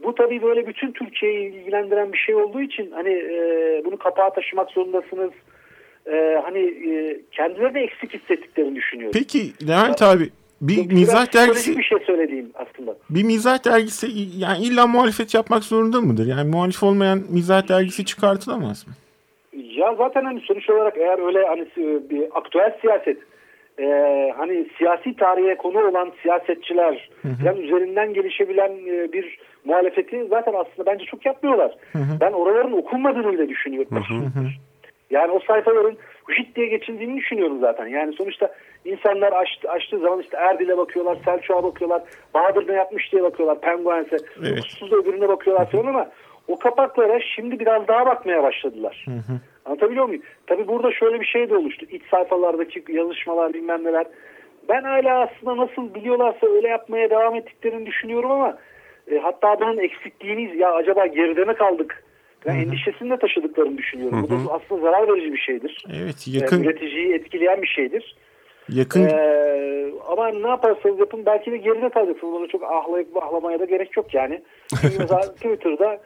Bu 0.03 0.15
tabii 0.15 0.43
böyle 0.43 0.67
bütün 0.67 0.93
Türkiye'yi 0.93 1.53
ilgilendiren 1.53 2.13
bir 2.13 2.19
şey 2.19 2.35
olduğu 2.35 2.61
için 2.61 2.91
hani 2.91 3.11
e, 3.11 3.83
bunu 3.85 3.97
kapağa 3.97 4.31
taşımak 4.31 4.71
zorundasınız. 4.71 5.31
E, 6.13 6.41
hani 6.45 6.59
e, 6.59 7.21
kendileri 7.33 7.75
de 7.75 7.81
eksik 7.81 8.15
hissettiklerini 8.15 8.77
düşünüyorum. 8.77 9.19
Peki 9.19 9.67
Levent 9.69 10.03
abi 10.03 10.31
bir 10.61 10.77
Yok, 10.77 10.93
mizah 10.93 11.35
dergisi 11.35 11.79
bir 11.79 11.83
şey 11.83 11.99
söylediğim 12.07 12.51
aslında. 12.55 12.97
Bir 13.11 13.23
mizah 13.23 13.65
dergisi 13.65 14.07
yani 14.39 14.65
illa 14.65 14.87
muhalefet 14.87 15.35
yapmak 15.35 15.65
zorunda 15.65 16.01
mıdır? 16.01 16.27
Yani 16.27 16.51
muhalif 16.51 16.83
olmayan 16.83 17.19
mizah 17.31 17.69
dergisi 17.69 18.05
çıkartılamaz 18.05 18.87
mı? 18.87 18.93
Ya 19.53 19.95
zaten 19.99 20.25
hani 20.25 20.41
sonuç 20.41 20.71
olarak 20.71 20.97
eğer 20.97 21.27
öyle 21.27 21.47
hani 21.47 21.67
bir 22.11 22.23
aktüel 22.35 22.79
siyaset 22.81 23.19
e, 23.79 23.87
hani 24.37 24.67
siyasi 24.79 25.17
tarihe 25.17 25.55
konu 25.55 25.89
olan 25.89 26.13
siyasetçiler 26.23 27.11
yani 27.45 27.61
üzerinden 27.61 28.15
gelişebilen 28.15 28.71
e, 28.71 29.13
bir 29.13 29.39
muhalefeti 29.65 30.27
zaten 30.31 30.53
aslında 30.53 30.87
bence 30.87 31.05
çok 31.05 31.27
yapmıyorlar. 31.27 31.77
Hı 31.93 31.99
hı. 31.99 32.21
Ben 32.21 32.33
oraların 32.33 32.73
okunmadığını 32.73 33.33
bile 33.33 33.49
düşünüyorum. 33.49 33.91
Hı 34.09 34.41
hı. 34.41 34.47
Yani 35.11 35.33
o 35.33 35.41
sayfaların 35.41 35.97
hüşit 36.29 36.57
diye 36.57 36.67
geçildiğini 36.67 37.17
düşünüyorum 37.17 37.61
zaten. 37.61 37.87
Yani 37.87 38.13
sonuçta 38.13 38.55
insanlar 38.85 39.33
açtı, 39.33 39.71
açtığı 39.71 39.99
zaman 39.99 40.21
işte 40.21 40.37
Erdil'e 40.37 40.79
bakıyorlar, 40.79 41.19
Selçuk'a 41.25 41.65
bakıyorlar, 41.65 42.03
Bahadır 42.35 42.69
ne 42.69 42.73
yapmış 42.73 43.13
diye 43.13 43.23
bakıyorlar, 43.23 43.61
Penguen'se, 43.61 44.17
evet. 44.39 44.51
Hukuksuz 44.51 44.93
öbürüne 44.93 45.29
bakıyorlar 45.29 45.71
falan 45.71 45.87
ama 45.87 46.11
o 46.49 46.59
kapaklara 46.59 47.21
şimdi 47.21 47.61
biraz 47.61 47.89
daha 47.89 48.07
bakmaya 48.07 48.43
başladılar. 48.43 49.05
Hı 49.09 49.11
hı. 49.11 49.41
Anlatabiliyor 49.65 50.07
muyum? 50.07 50.23
Tabi 50.47 50.69
burada 50.69 50.93
şöyle 50.93 51.21
bir 51.21 51.27
şey 51.27 51.51
de 51.51 51.57
oluştu. 51.57 51.87
İç 51.91 52.03
sayfalardaki 52.11 52.85
yazışmalar 52.89 53.55
bilmem 53.55 53.85
neler. 53.85 54.07
Ben 54.69 54.83
hala 54.83 55.21
aslında 55.21 55.57
nasıl 55.57 55.95
biliyorlarsa 55.95 56.47
öyle 56.47 56.69
yapmaya 56.69 57.11
devam 57.11 57.35
ettiklerini 57.35 57.87
düşünüyorum 57.87 58.31
ama 58.31 58.59
e, 59.11 59.19
hatta 59.19 59.61
bunun 59.61 59.79
eksikliğini 59.79 60.57
ya 60.57 60.73
acaba 60.75 61.07
geride 61.07 61.45
mi 61.45 61.55
kaldık? 61.55 62.05
Yani 62.45 62.63
endişesini 62.63 63.11
de 63.11 63.19
taşıdıklarını 63.19 63.79
düşünüyorum. 63.79 64.19
Hı 64.19 64.23
hı. 64.23 64.45
Bu 64.45 64.49
da 64.49 64.53
aslında 64.53 64.81
zarar 64.81 65.09
verici 65.09 65.33
bir 65.33 65.39
şeydir. 65.39 65.85
Evet, 66.03 66.29
yakın. 66.29 66.63
E, 66.63 66.67
üreticiyi 66.67 67.15
etkileyen 67.15 67.63
bir 67.63 67.67
şeydir. 67.67 68.17
Yakın. 68.69 69.09
Ee, 69.09 69.91
ama 70.09 70.29
ne 70.29 70.49
yaparsanız 70.49 70.99
yapın 70.99 71.27
belki 71.27 71.53
de 71.53 71.57
geride 71.57 71.89
kalacaksınız. 71.89 72.33
Bunu 72.33 72.49
çok 72.49 72.63
ahlayıp 72.63 73.17
ahlamaya 73.17 73.61
da 73.61 73.65
gerek 73.65 73.97
yok 73.97 74.15
yani. 74.15 74.43
Çünkü 74.81 74.99
mesela 74.99 75.21
Twitter'da 75.21 76.01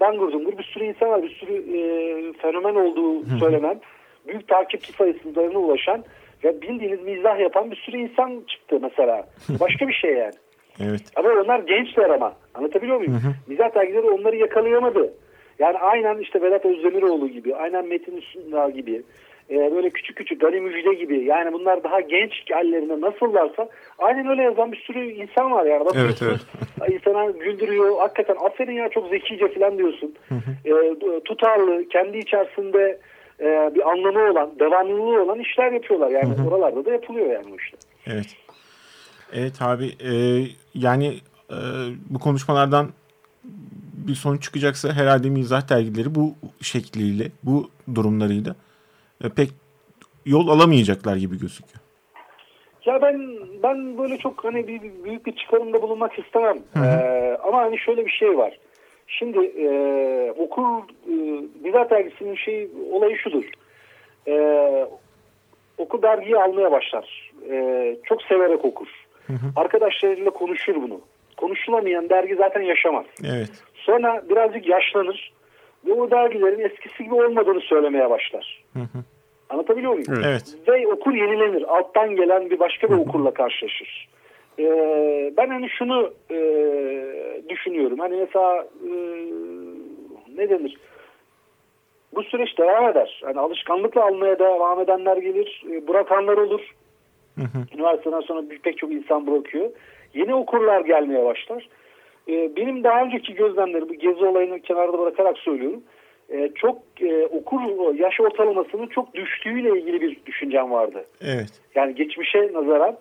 dangur 0.00 0.32
dungur 0.32 0.58
bir 0.58 0.64
sürü 0.64 0.84
insan 0.84 1.08
var. 1.08 1.22
Bir 1.22 1.34
sürü 1.34 1.54
e, 1.54 2.32
fenomen 2.32 2.74
olduğu 2.74 3.38
söylenen, 3.38 3.80
büyük 4.26 4.48
takipçi 4.48 4.92
sayısına 4.92 5.58
ulaşan 5.58 6.04
ve 6.44 6.62
bildiğiniz 6.62 7.02
mizah 7.02 7.40
yapan 7.40 7.70
bir 7.70 7.76
sürü 7.76 7.96
insan 7.96 8.42
çıktı 8.48 8.78
mesela. 8.82 9.28
Başka 9.60 9.88
bir 9.88 9.94
şey 9.94 10.14
yani. 10.14 10.34
Evet. 10.80 11.02
Ama 11.16 11.28
onlar 11.28 11.58
gençler 11.58 12.10
ama. 12.10 12.32
Anlatabiliyor 12.54 12.96
muyum? 12.96 13.12
Hı 13.12 13.16
hı. 13.16 13.32
Mizah 13.46 13.74
dergileri 13.74 14.10
onları 14.10 14.36
yakalayamadı. 14.36 15.14
Yani 15.62 15.78
aynen 15.78 16.18
işte 16.18 16.42
Vedat 16.42 16.64
Özdemiroğlu 16.64 17.28
gibi, 17.28 17.56
aynen 17.56 17.86
Metin 17.86 18.16
Üstündağ 18.16 18.70
gibi, 18.70 19.02
e, 19.50 19.54
böyle 19.54 19.90
küçük 19.90 20.16
küçük 20.16 20.40
Gani 20.40 20.60
Müjde 20.60 20.94
gibi 20.94 21.24
yani 21.24 21.52
bunlar 21.52 21.84
daha 21.84 22.00
genç 22.00 22.32
hallerinde 22.50 23.00
nasıllarsa 23.00 23.68
aynen 23.98 24.26
öyle 24.26 24.42
yazan 24.42 24.72
bir 24.72 24.76
sürü 24.76 25.12
insan 25.12 25.52
var 25.52 25.66
yani. 25.66 25.84
Evet, 25.94 26.22
evet. 26.22 26.40
insana 26.92 27.30
güldürüyor. 27.30 27.98
Hakikaten 27.98 28.36
aferin 28.44 28.72
ya 28.72 28.88
çok 28.88 29.08
zekice 29.08 29.48
falan 29.48 29.78
diyorsun. 29.78 30.14
e, 30.64 30.72
tutarlı, 31.24 31.88
kendi 31.88 32.18
içerisinde 32.18 32.98
e, 33.40 33.70
bir 33.74 33.90
anlamı 33.90 34.30
olan, 34.30 34.50
devamlılığı 34.58 35.22
olan 35.22 35.38
işler 35.38 35.72
yapıyorlar. 35.72 36.10
Yani 36.10 36.34
oralarda 36.48 36.84
da 36.84 36.92
yapılıyor 36.92 37.26
yani 37.26 37.44
bu 37.50 37.56
işler. 37.56 37.80
Evet. 38.06 38.36
Evet 39.32 39.62
abi 39.62 39.86
e, 39.86 40.12
yani 40.74 41.14
e, 41.50 41.58
bu 42.10 42.18
konuşmalardan 42.18 42.88
bir 44.08 44.14
sonuç 44.14 44.42
çıkacaksa 44.42 44.92
herhalde 44.92 45.30
mizah 45.30 45.68
dergileri 45.70 46.14
bu 46.14 46.34
şekliyle, 46.60 47.24
bu 47.42 47.70
durumlarıyla 47.94 48.54
e, 49.24 49.28
pek 49.28 49.50
yol 50.26 50.48
alamayacaklar 50.48 51.16
gibi 51.16 51.38
gözüküyor. 51.38 51.82
Ya 52.86 53.02
ben 53.02 53.38
ben 53.62 53.98
böyle 53.98 54.18
çok 54.18 54.44
hani 54.44 54.68
bir, 54.68 54.80
büyük 55.04 55.26
bir 55.26 55.36
çıkarımda 55.36 55.82
bulunmak 55.82 56.18
istemem. 56.18 56.58
Ee, 56.76 57.36
ama 57.44 57.58
hani 57.58 57.78
şöyle 57.78 58.06
bir 58.06 58.10
şey 58.10 58.38
var. 58.38 58.58
Şimdi 59.06 59.38
e, 59.38 59.68
okur 60.38 60.82
e, 61.06 61.14
Bidat 61.64 61.90
dergisinin 61.90 62.34
şey 62.34 62.68
olayı 62.92 63.16
şudur. 63.16 63.44
E, 64.28 64.34
okur 65.78 66.02
dergiyi 66.02 66.36
almaya 66.36 66.72
başlar. 66.72 67.32
E, 67.50 67.96
çok 68.04 68.22
severek 68.22 68.64
okur. 68.64 68.88
Hı 69.26 69.32
hı. 69.32 69.46
Arkadaşlarıyla 69.56 70.30
konuşur 70.30 70.74
bunu. 70.74 71.00
Konuşulamayan 71.36 72.08
dergi 72.08 72.34
zaten 72.34 72.60
yaşamaz. 72.60 73.04
Evet. 73.24 73.50
Sonra 73.82 74.22
birazcık 74.28 74.68
yaşlanır 74.68 75.32
ve 75.86 75.92
o 75.92 76.10
dergilerin 76.10 76.64
eskisi 76.64 77.04
gibi 77.04 77.14
olmadığını 77.14 77.60
söylemeye 77.60 78.10
başlar. 78.10 78.64
Hı 78.72 78.78
hı. 78.78 79.04
Anlatabiliyor 79.50 79.92
muyum? 79.92 80.24
Evet. 80.26 80.56
Ve 80.68 80.86
okur 80.86 81.14
yenilenir. 81.14 81.62
Alttan 81.62 82.16
gelen 82.16 82.50
bir 82.50 82.58
başka 82.58 82.88
bir 82.90 82.94
okurla 82.94 83.34
karşılaşır. 83.34 84.08
Ee, 84.58 85.32
ben 85.36 85.48
hani 85.48 85.70
şunu 85.70 86.12
e, 86.30 86.38
düşünüyorum. 87.48 87.98
Hani 87.98 88.16
mesela 88.16 88.66
e, 88.84 88.92
ne 90.36 90.50
denir? 90.50 90.76
Bu 92.14 92.22
süreç 92.22 92.58
devam 92.58 92.88
eder. 92.88 93.22
Hani 93.24 93.40
alışkanlıkla 93.40 94.04
almaya 94.04 94.38
devam 94.38 94.80
edenler 94.80 95.16
gelir. 95.16 95.64
E, 95.70 95.88
bırakanlar 95.88 96.36
olur. 96.36 96.74
Üniversiteden 97.74 98.20
sonra 98.20 98.42
pek 98.62 98.78
çok 98.78 98.92
insan 98.92 99.26
bırakıyor. 99.26 99.70
Yeni 100.14 100.34
okurlar 100.34 100.80
gelmeye 100.80 101.24
başlar. 101.24 101.68
E, 102.28 102.56
benim 102.56 102.84
daha 102.84 103.02
önceki 103.02 103.34
gözlemlerim, 103.34 103.88
bu 103.88 103.94
gezi 103.94 104.24
olayını 104.24 104.60
kenarda 104.60 104.98
bırakarak 104.98 105.38
söylüyorum. 105.38 105.82
E, 106.30 106.50
çok 106.54 106.78
e, 107.00 107.26
okur 107.26 107.60
yaş 107.94 108.20
ortalamasının 108.20 108.86
çok 108.86 109.14
düştüğüyle 109.14 109.80
ilgili 109.80 110.00
bir 110.00 110.18
düşüncem 110.26 110.70
vardı. 110.70 111.04
Evet. 111.20 111.60
Yani 111.74 111.94
geçmişe 111.94 112.52
nazaran 112.52 112.96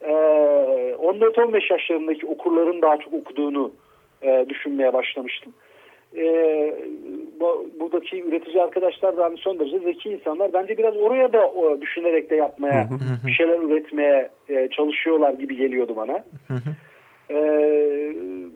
e, 0.00 0.10
14-15 0.10 1.72
yaşlarındaki 1.72 2.26
okurların 2.26 2.82
daha 2.82 2.96
çok 2.96 3.14
okuduğunu 3.14 3.72
e, 4.22 4.46
düşünmeye 4.48 4.92
başlamıştım. 4.92 5.52
E, 6.16 6.24
bu, 7.40 7.70
buradaki 7.80 8.22
üretici 8.22 8.62
arkadaşlar 8.62 9.16
da 9.16 9.24
hani 9.24 9.36
son 9.36 9.58
derece 9.58 9.78
zeki 9.78 10.10
insanlar. 10.10 10.52
Bence 10.52 10.78
biraz 10.78 10.96
oraya 10.96 11.32
da 11.32 11.50
o, 11.50 11.80
düşünerek 11.80 12.30
de 12.30 12.36
yapmaya, 12.36 12.88
bir 13.26 13.32
şeyler 13.32 13.58
üretmeye 13.58 14.30
e, 14.48 14.68
çalışıyorlar 14.68 15.32
gibi 15.32 15.56
geliyordu 15.56 15.96
bana. 15.96 16.24
E, 17.30 17.36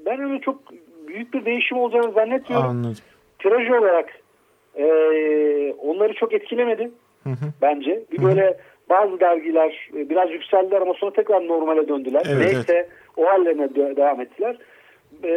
ben 0.07 0.21
öyle 0.21 0.41
çok 0.41 0.59
büyük 1.09 1.35
bir 1.35 1.45
değişim 1.45 1.79
olacağını 1.79 2.13
zannetmiyorum. 2.13 2.69
Anladım. 2.71 2.97
Tiraj 3.39 3.71
olarak 3.71 4.21
e, 4.77 4.85
onları 5.79 6.15
çok 6.15 6.33
etkilemedi 6.33 6.91
bence. 7.63 8.03
Bir 8.13 8.23
böyle 8.23 8.57
bazı 8.91 9.21
dergiler 9.21 9.91
e, 9.97 10.09
biraz 10.11 10.31
yükseldiler 10.31 10.81
ama 10.81 10.95
sonra 10.95 11.13
tekrar 11.13 11.49
normale 11.49 11.89
döndüler. 11.89 12.23
Evet, 12.29 12.53
Neyse 12.53 12.89
o 13.17 13.27
hallerine 13.27 13.65
dö- 13.65 13.97
devam 13.97 14.21
ettiler. 14.21 14.57
E, 15.25 15.29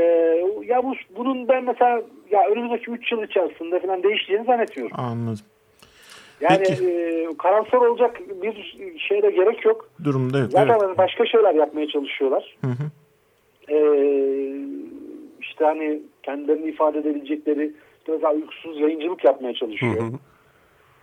ya 0.66 0.84
bu 0.84 0.94
bunun 1.18 1.48
ben 1.48 1.64
mesela 1.64 2.02
ya 2.32 2.50
önümüzdeki 2.50 2.92
3 2.92 3.12
yıl 3.12 3.24
içerisinde 3.24 3.80
falan 3.80 4.04
değişeceğini 4.04 4.46
zannetmiyorum. 4.46 4.98
Anladım. 5.00 5.46
Yani 6.42 6.64
Peki. 6.68 6.86
e, 6.86 7.28
karamsar 7.38 7.78
olacak 7.78 8.20
bir 8.44 8.74
şeyde 9.00 9.32
gerek 9.32 9.66
yok. 9.66 9.90
Durumda 10.04 10.40
yok. 10.40 10.52
Zaten 10.52 10.74
Evet. 10.74 10.82
hani 10.82 10.98
başka 10.98 11.26
şeyler 11.26 11.54
yapmaya 11.56 11.88
çalışıyorlar. 11.88 12.58
Hı 12.62 12.68
hı. 12.68 12.84
E, 13.68 13.76
işte 15.56 15.66
hani 15.66 16.02
kendilerini 16.24 16.70
ifade 16.70 17.00
edebilecekleri 17.00 17.74
işte 18.00 18.12
mesela 18.12 18.34
uykusuz 18.34 18.80
yayıncılık 18.80 19.24
yapmaya 19.24 19.54
çalışıyor. 19.54 20.12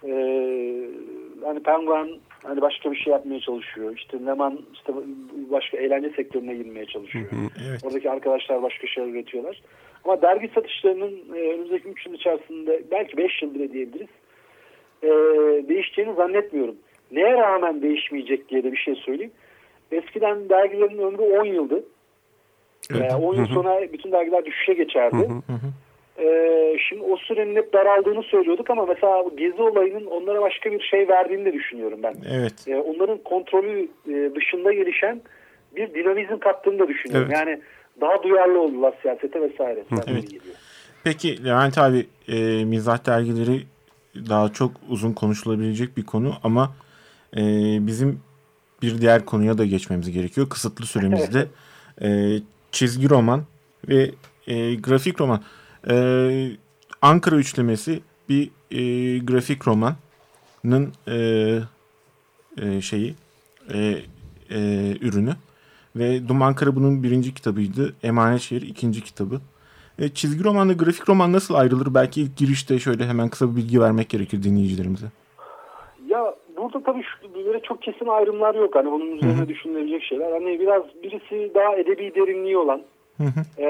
Ee, 0.05 0.89
hani 1.45 1.61
Penguin 1.63 2.21
hani 2.43 2.61
başka 2.61 2.93
bir 2.93 2.97
şey 2.97 3.13
yapmaya 3.13 3.41
çalışıyor. 3.41 3.97
İşte 3.97 4.27
Leman 4.27 4.61
işte 4.73 4.93
başka 5.51 5.77
eğlence 5.77 6.11
sektörüne 6.11 6.55
girmeye 6.55 6.87
çalışıyor. 6.87 7.27
Evet. 7.69 7.81
Oradaki 7.85 8.11
arkadaşlar 8.11 8.63
başka 8.63 8.87
şeyler 8.87 9.09
üretiyorlar. 9.09 9.63
Ama 10.05 10.23
dergi 10.23 10.51
satışlarının 10.55 11.13
e, 11.37 11.53
önümüzdeki 11.55 11.89
3 11.89 12.07
yıl 12.07 12.15
içerisinde 12.15 12.83
belki 12.91 13.17
5 13.17 13.43
yıl 13.43 13.55
bile 13.55 13.73
diyebiliriz. 13.73 14.09
E, 15.03 15.09
değişeceğini 15.69 16.15
zannetmiyorum. 16.15 16.77
Neye 17.13 17.33
rağmen 17.33 17.83
değişmeyecek 17.83 18.49
diye 18.49 18.65
de 18.65 18.73
bir 18.73 18.77
şey 18.77 18.95
söyleyeyim. 18.95 19.33
Eskiden 19.93 20.49
dergilerin 20.49 20.99
ömrü 20.99 21.23
10 21.23 21.45
yıldı. 21.45 21.85
E, 22.91 23.15
10 23.15 23.35
yıl 23.35 23.47
sonra 23.47 23.93
bütün 23.93 24.13
dergiler 24.13 24.45
düşüşe 24.45 24.75
geçerdi. 24.75 25.29
Ee, 26.19 26.77
şimdi 26.89 27.03
o 27.03 27.17
sürenin 27.17 27.57
hep 27.57 27.73
daraldığını 27.73 28.23
söylüyorduk 28.23 28.71
ama 28.71 28.87
mesela 28.87 29.25
bu 29.25 29.37
gezi 29.37 29.63
olayının 29.63 30.07
onlara 30.07 30.43
başka 30.43 30.73
bir 30.73 30.81
şey 30.81 31.09
verdiğini 31.09 31.45
de 31.45 31.53
düşünüyorum 31.53 31.99
ben. 32.03 32.15
Evet. 32.31 32.55
Ee, 32.69 32.77
onların 32.77 33.19
kontrolü 33.19 33.89
e, 34.09 34.35
dışında 34.35 34.73
gelişen 34.73 35.23
bir 35.77 35.95
dinamizm 35.95 36.39
kattığını 36.39 36.79
da 36.79 36.89
düşünüyorum. 36.89 37.29
Evet. 37.31 37.39
Yani 37.39 37.61
daha 38.01 38.23
duyarlı 38.23 38.61
oldular 38.61 38.95
siyasete 39.03 39.41
vesaire. 39.41 39.85
Evet. 40.07 40.31
geliyor. 40.31 40.55
Peki 41.05 41.45
Levent 41.45 41.79
abi 41.79 42.07
e, 42.29 42.65
mizah 42.65 43.07
dergileri 43.07 43.61
daha 44.15 44.53
çok 44.53 44.71
uzun 44.89 45.13
konuşulabilecek 45.13 45.97
bir 45.97 46.07
konu 46.07 46.33
ama 46.43 46.75
e, 47.37 47.41
bizim 47.87 48.21
bir 48.83 49.01
diğer 49.01 49.25
konuya 49.25 49.59
da 49.59 49.65
geçmemiz 49.65 50.11
gerekiyor. 50.11 50.49
Kısıtlı 50.49 50.87
süremizde 50.87 51.47
e, 52.03 52.09
çizgi 52.73 53.11
roman 53.11 53.45
ve 53.89 54.11
e, 54.47 54.75
grafik 54.75 55.21
roman. 55.21 55.43
E, 55.91 56.57
Ankara 57.03 57.37
üçlemesi 57.37 58.01
bir 58.29 58.51
e, 58.71 59.19
grafik 59.19 59.69
romanın 59.69 60.93
e, 61.09 61.17
e, 62.63 62.81
şeyi 62.81 63.15
e, 63.73 63.99
e, 64.51 64.59
ürünü 65.01 65.37
ve 65.97 66.29
Dum 66.29 66.43
Ankara 66.43 66.77
bunun 66.77 67.03
birinci 67.03 67.35
kitabıydı. 67.35 67.95
Emanet 68.03 68.41
Şehir 68.41 68.63
ikinci 68.63 69.01
kitabı. 69.01 69.41
E, 69.99 70.09
çizgi 70.09 70.45
romanla 70.45 70.73
grafik 70.73 71.09
roman 71.09 71.33
nasıl 71.33 71.55
ayrılır? 71.55 71.95
Belki 71.95 72.23
ilk 72.23 72.37
girişte 72.37 72.79
şöyle 72.79 73.09
hemen 73.09 73.29
kısa 73.29 73.51
bir 73.51 73.57
bilgi 73.57 73.81
vermek 73.81 74.09
gerekir 74.09 74.43
dinleyicilerimize. 74.43 75.07
Burada 76.63 76.83
tabii 76.83 77.03
şu, 77.03 77.35
böyle 77.47 77.61
çok 77.61 77.83
kesin 77.83 78.07
ayrımlar 78.07 78.55
yok. 78.55 78.75
Hani 78.75 78.91
bunun 78.93 79.17
üzerine 79.17 79.49
düşünülebilecek 79.49 80.03
şeyler. 80.03 80.33
Hani 80.33 80.61
biraz 80.61 80.83
birisi 81.03 81.55
daha 81.55 81.77
edebi 81.77 82.15
derinliği 82.15 82.57
olan, 82.59 82.83
eee, 83.59 83.67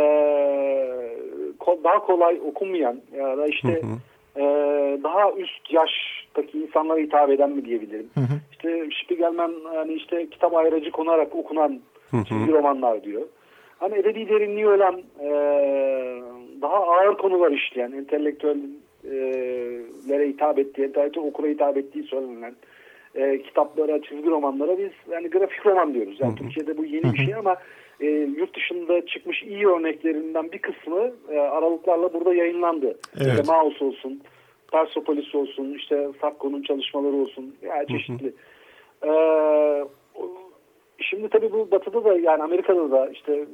ko- 1.61 1.85
daha 1.85 1.99
kolay 1.99 2.41
okunmayan 2.47 3.01
ya 3.17 3.39
da 3.39 3.47
işte 3.47 3.81
eee, 4.37 4.99
daha 5.03 5.33
üst 5.33 5.73
yaştaki 5.73 6.59
insanlara 6.59 6.99
hitap 7.01 7.31
eden 7.31 7.51
mi 7.51 7.65
diyebilirim. 7.65 8.11
İşte 8.53 8.87
Spiegelman 9.05 9.55
hani 9.75 9.93
işte 9.93 10.27
kitap 10.31 10.57
ayracı 10.57 10.91
konarak 10.91 11.35
okunan 11.37 11.81
çizgi 12.29 12.53
romanlar 12.53 13.03
diyor. 13.05 13.23
Hani 13.79 13.95
edebi 13.99 14.29
derinliği 14.29 14.69
olan 14.69 15.03
eee, 15.23 16.23
daha 16.63 16.75
ağır 16.77 17.17
konular 17.19 17.53
işleyen, 17.53 17.93
entelektüellere 17.93 20.29
hitap 20.29 20.59
ettiği, 20.59 20.83
entelektüel 20.85 21.25
okura 21.27 21.47
hitap 21.49 21.77
ettiği 21.77 22.03
söylenen 22.05 22.55
e, 23.15 23.43
kitaplara, 23.43 24.03
çizgi 24.03 24.31
romanlara 24.31 24.79
biz 24.79 24.91
yani 25.11 25.31
grafik 25.31 25.67
roman 25.67 25.95
diyoruz. 25.95 26.17
Yani 26.21 26.35
Türkiye'de 26.35 26.79
bu 26.79 26.85
yeni 26.85 27.13
bir 27.13 27.25
şey 27.25 27.35
ama 27.35 27.57
e, 28.01 28.07
yurt 28.11 28.57
dışında 28.57 29.07
çıkmış 29.07 29.43
iyi 29.43 29.69
örneklerinden 29.69 30.53
bir 30.53 30.59
kısmı 30.59 31.11
e, 31.29 31.39
aralıklarla 31.39 32.13
burada 32.13 32.35
yayınlandı. 32.35 32.99
Evet. 33.17 33.27
İşte 33.27 33.43
Maus 33.53 33.83
olsun, 33.83 34.23
Persepolis 34.73 35.35
olsun, 35.35 35.75
işte 35.75 36.09
Sakko'nun 36.21 36.63
çalışmaları 36.63 37.15
olsun, 37.15 37.55
yani 37.63 37.87
çeşitli. 37.87 38.33
E, 39.05 39.13
şimdi 40.99 41.29
tabii 41.29 41.53
bu 41.53 41.71
batıda 41.71 42.05
da 42.05 42.19
yani 42.19 42.43
Amerika'da 42.43 42.91
da 42.91 43.09
işte 43.09 43.33
e, 43.33 43.47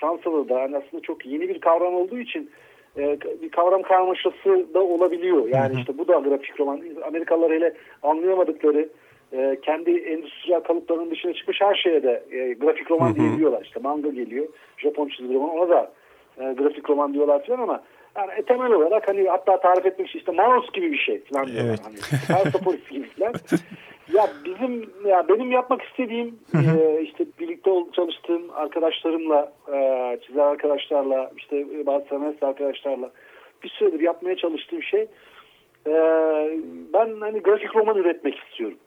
Fransa'da 0.00 0.48
da 0.48 0.60
yani 0.60 0.76
aslında 0.76 1.02
çok 1.02 1.26
yeni 1.26 1.48
bir 1.48 1.60
kavram 1.60 1.94
olduğu 1.94 2.18
için 2.18 2.50
e, 2.98 3.18
bir 3.42 3.48
kavram 3.48 3.82
karmaşası 3.82 4.74
da 4.74 4.82
olabiliyor. 4.82 5.48
Yani 5.48 5.78
işte 5.78 5.98
bu 5.98 6.08
da 6.08 6.18
grafik 6.18 6.60
roman. 6.60 6.80
Amerikalılar 7.06 7.52
hele 7.52 7.74
anlayamadıkları 8.02 8.88
e, 9.32 9.58
kendi 9.62 9.90
endüstriyel 9.90 10.60
kalıplarının 10.60 11.10
dışına 11.10 11.32
çıkmış 11.32 11.60
her 11.60 11.74
şeye 11.74 12.02
de 12.02 12.22
e, 12.30 12.52
grafik 12.52 12.90
roman 12.90 13.14
diyebiliyorlar. 13.14 13.62
İşte 13.62 13.80
manga 13.82 14.08
geliyor, 14.08 14.46
Japon 14.76 15.08
çizgi 15.08 15.34
roman 15.34 15.50
ona 15.50 15.68
da 15.68 15.92
e, 16.40 16.52
grafik 16.52 16.90
roman 16.90 17.14
diyorlar 17.14 17.46
falan 17.46 17.58
ama 17.58 17.82
yani 18.16 18.32
e, 18.36 18.42
temel 18.42 18.72
olarak 18.72 19.08
hani 19.08 19.28
hatta 19.28 19.60
tarif 19.60 20.00
için 20.00 20.18
işte 20.18 20.32
mouse 20.32 20.68
gibi 20.72 20.92
bir 20.92 20.98
şey 20.98 21.24
falan. 21.24 21.48
Evet. 21.60 21.80
Hani, 21.84 21.96
Persepolis 22.28 22.88
gibi 22.90 23.06
falan. 23.08 23.34
Ya 24.12 24.28
bizim 24.44 24.90
ya 25.06 25.28
benim 25.28 25.52
yapmak 25.52 25.82
istediğim 25.82 26.38
e, 26.54 27.00
işte 27.02 27.26
birlikte 27.40 27.70
çalıştığım 27.96 28.42
arkadaşlarımla 28.54 29.52
e, 29.72 30.18
çizer 30.26 30.42
arkadaşlarla 30.42 31.30
işte 31.36 31.66
bazı 31.86 32.04
senarist 32.08 32.42
arkadaşlarla 32.42 33.10
bir 33.62 33.68
süredir 33.68 34.00
yapmaya 34.00 34.36
çalıştığım 34.36 34.82
şey 34.82 35.06
e, 35.86 35.92
ben 36.94 37.20
hani 37.20 37.40
grafik 37.40 37.76
roman 37.76 37.96
üretmek 37.96 38.38
istiyorum. 38.38 38.78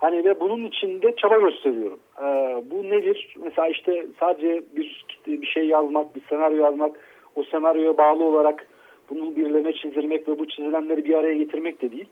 Hani 0.00 0.24
ve 0.24 0.40
bunun 0.40 0.64
için 0.64 1.02
de 1.02 1.16
çaba 1.16 1.36
gösteriyorum. 1.36 2.00
E, 2.18 2.26
bu 2.70 2.90
nedir? 2.90 3.34
Mesela 3.44 3.68
işte 3.68 4.06
sadece 4.20 4.62
bir 4.76 5.04
bir 5.26 5.46
şey 5.46 5.66
yazmak, 5.66 6.16
bir 6.16 6.22
senaryo 6.28 6.64
yazmak, 6.64 6.96
o 7.36 7.42
senaryoya 7.42 7.98
bağlı 7.98 8.24
olarak 8.24 8.66
bunu 9.10 9.36
birilerine 9.36 9.72
çizdirmek 9.72 10.28
ve 10.28 10.38
bu 10.38 10.48
çizilenleri 10.48 11.04
bir 11.04 11.14
araya 11.14 11.34
getirmek 11.34 11.82
de 11.82 11.92
değil. 11.92 12.08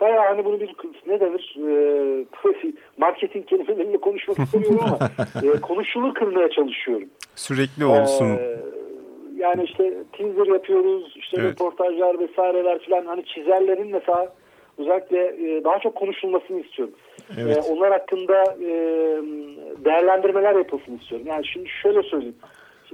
Bayağı 0.00 0.26
hani 0.26 0.44
bunu 0.44 0.60
bir 0.60 0.74
ne 1.06 1.20
denir 1.20 1.56
e, 1.58 2.72
marketing 2.98 3.46
kelimeleriyle 3.46 3.98
konuşmak 3.98 4.38
istemiyorum 4.38 4.80
ama 4.82 4.98
e, 5.54 5.60
konuşulur 5.60 6.14
kılmaya 6.14 6.50
çalışıyorum. 6.50 7.08
Sürekli 7.34 7.84
olsun. 7.84 8.26
Ee, 8.26 8.56
yani 9.36 9.64
işte 9.64 9.94
teaser 10.12 10.46
yapıyoruz, 10.46 11.14
işte 11.16 11.36
Evet. 11.40 11.50
reportajlar 11.52 12.18
vesaireler 12.18 12.78
falan 12.78 13.06
hani 13.06 13.24
çizerlerin 13.24 13.88
mesela 13.92 14.32
özellikle 14.78 15.18
e, 15.18 15.64
daha 15.64 15.78
çok 15.78 15.94
konuşulmasını 15.94 16.60
istiyorum. 16.60 16.94
Evet. 17.38 17.56
Ee, 17.56 17.72
onlar 17.72 17.92
hakkında 17.92 18.42
e, 18.42 18.70
değerlendirmeler 19.84 20.54
yapılsın 20.54 20.98
istiyorum. 20.98 21.26
Yani 21.26 21.46
şimdi 21.46 21.68
şöyle 21.82 22.02
söyleyeyim. 22.02 22.36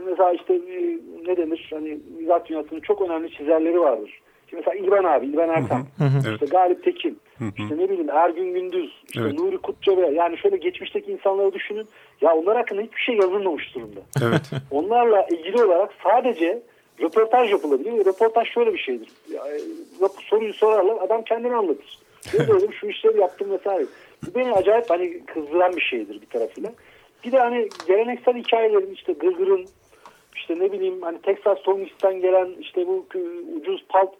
Şimdi 0.00 0.10
mesela 0.10 0.32
işte 0.32 0.54
e, 0.54 0.98
ne 1.26 1.36
denir 1.36 1.70
hani 1.70 1.98
mizah 2.18 2.44
dünyasının 2.44 2.80
çok 2.80 3.02
önemli 3.02 3.30
çizerleri 3.30 3.80
vardır. 3.80 4.20
İşte 4.44 4.56
mesela 4.56 4.74
İlban 4.74 5.04
abi, 5.04 5.40
Ertem, 5.40 5.86
Evet. 6.00 6.32
işte 6.32 6.46
Galip 6.46 6.84
Tekin, 6.84 7.18
işte 7.58 7.78
ne 7.78 7.90
bileyim 7.90 8.10
Ergün 8.10 8.54
Gündüz, 8.54 8.90
işte 9.08 9.20
Evet. 9.20 9.38
Nuri 9.38 9.58
Kutçebe. 9.58 10.06
Yani 10.06 10.38
şöyle 10.38 10.56
geçmişteki 10.56 11.12
insanları 11.12 11.52
düşünün. 11.52 11.86
Ya 12.20 12.34
onlar 12.34 12.56
hakkında 12.56 12.82
hiçbir 12.82 13.00
şey 13.00 13.16
yazılmamış 13.16 13.74
durumda. 13.74 14.00
Evet. 14.22 14.42
Onlarla 14.70 15.26
ilgili 15.30 15.64
olarak 15.64 15.90
sadece 16.02 16.62
röportaj 17.02 17.50
yapılabiliyor. 17.50 18.06
Röportaj 18.06 18.48
şöyle 18.48 18.74
bir 18.74 18.78
şeydir. 18.78 19.08
Ya, 19.32 19.42
e, 19.46 20.08
soruyu 20.30 20.54
sorarlar, 20.54 20.96
adam 21.06 21.22
kendini 21.22 21.54
anlatır. 21.56 21.98
Ne 22.38 22.48
dedim, 22.48 22.72
şu 22.72 22.86
işleri 22.86 23.20
yaptım 23.20 23.50
vesaire. 23.50 23.86
Bu 24.26 24.34
beni 24.34 24.52
acayip 24.52 24.90
hani 24.90 25.24
kızdıran 25.26 25.76
bir 25.76 25.80
şeydir 25.80 26.20
bir 26.20 26.26
tarafıyla. 26.26 26.72
Bir 27.24 27.32
de 27.32 27.38
hani 27.38 27.68
geleneksel 27.86 28.34
hikayelerin 28.34 28.94
işte 28.94 29.12
Gırgır'ın 29.12 29.66
işte 30.36 30.58
ne 30.58 30.72
bileyim 30.72 31.02
hani 31.02 31.18
Texas 31.22 31.58
Songist'ten 31.58 32.20
gelen 32.20 32.48
işte 32.60 32.86
bu 32.86 33.06
ucuz 33.56 33.84
pulp 33.88 34.10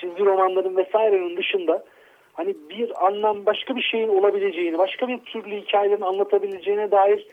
çizgi 0.00 0.24
romanların 0.24 0.76
vesairenin 0.76 1.36
dışında 1.36 1.84
hani 2.32 2.56
bir 2.70 3.06
anlam 3.06 3.46
başka 3.46 3.76
bir 3.76 3.82
şeyin 3.82 4.08
olabileceğini, 4.08 4.78
başka 4.78 5.08
bir 5.08 5.18
türlü 5.18 5.60
hikayelerin 5.60 6.02
anlatabileceğine 6.02 6.90
dair 6.90 7.26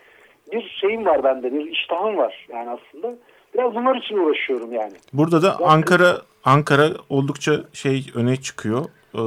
bir 0.52 0.76
şeyim 0.80 1.06
var 1.06 1.24
bende, 1.24 1.52
bir 1.52 1.70
iştahım 1.70 2.16
var 2.16 2.46
yani 2.52 2.70
aslında. 2.70 3.14
Biraz 3.54 3.74
bunlar 3.74 3.96
için 3.96 4.18
uğraşıyorum 4.18 4.72
yani. 4.72 4.92
Burada 5.12 5.42
da 5.42 5.56
Ankara 5.64 6.16
Ankara 6.44 6.88
oldukça 7.08 7.52
şey 7.72 8.06
öne 8.14 8.36
çıkıyor 8.36 8.84
Ee, 9.14 9.20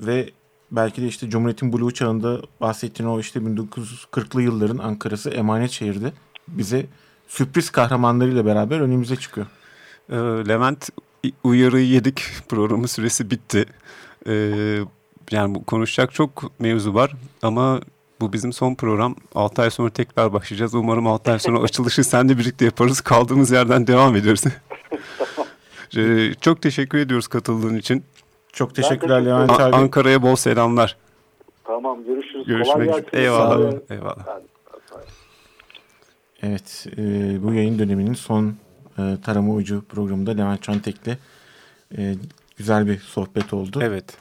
ve 0.00 0.24
belki 0.70 1.02
de 1.02 1.06
işte 1.06 1.30
Cumhuriyet'in 1.30 1.72
Blue 1.72 1.94
çağında 1.94 2.40
bahsettiğin 2.60 3.10
o 3.10 3.20
işte 3.20 3.40
1940'lı 3.40 4.42
yılların 4.42 4.78
Ankara'sı 4.78 5.30
emanet 5.30 5.70
şehirde 5.70 6.06
bize 6.48 6.86
sürpriz 7.30 7.70
kahramanlarıyla 7.70 8.46
beraber 8.46 8.80
önümüze 8.80 9.16
çıkıyor. 9.16 9.46
Ee, 10.10 10.16
Levent 10.48 10.88
uyarıyı 11.44 11.86
yedik. 11.86 12.22
Programın 12.48 12.86
süresi 12.86 13.30
bitti. 13.30 13.64
Ee, 14.26 14.78
yani 15.30 15.64
konuşacak 15.64 16.14
çok 16.14 16.60
mevzu 16.60 16.94
var 16.94 17.12
ama 17.42 17.80
bu 18.20 18.32
bizim 18.32 18.52
son 18.52 18.74
program. 18.74 19.16
6 19.34 19.62
ay 19.62 19.70
sonra 19.70 19.90
tekrar 19.90 20.32
başlayacağız. 20.32 20.74
Umarım 20.74 21.06
6 21.06 21.32
ay 21.32 21.38
sonra 21.38 21.58
açılışı 21.62 22.04
seninle 22.04 22.38
birlikte 22.38 22.64
yaparız. 22.64 23.00
Kaldığımız 23.00 23.50
yerden 23.50 23.86
devam 23.86 24.16
ederiz. 24.16 24.44
Ee, 25.96 26.32
çok 26.40 26.62
teşekkür 26.62 26.98
ediyoruz 26.98 27.28
katıldığın 27.28 27.76
için. 27.76 28.04
Çok 28.52 28.74
teşekkürler 28.74 29.18
teşekkür 29.18 29.36
Levent 29.38 29.60
abi. 29.60 29.76
Ankara'ya 29.76 30.22
bol 30.22 30.36
selamlar. 30.36 30.96
Tamam 31.64 32.04
görüşürüz. 32.04 32.46
Kolay 32.46 32.56
Görüşmek 32.58 32.86
gelsin. 32.88 33.06
üzere. 33.08 33.22
Eyvallah. 33.22 33.66
Hadi. 33.66 33.80
Eyvallah. 33.90 34.40
Evet 36.42 36.86
e, 36.96 37.02
bu 37.42 37.54
yayın 37.54 37.78
döneminin 37.78 38.14
son 38.14 38.56
e, 38.98 39.16
tarama 39.22 39.54
ucu 39.54 39.84
programında 39.88 40.30
Levent 40.30 40.62
Çantek'le 40.62 41.18
e, 41.98 42.14
güzel 42.56 42.86
bir 42.86 42.98
sohbet 42.98 43.54
oldu. 43.54 43.80
Evet. 43.82 44.18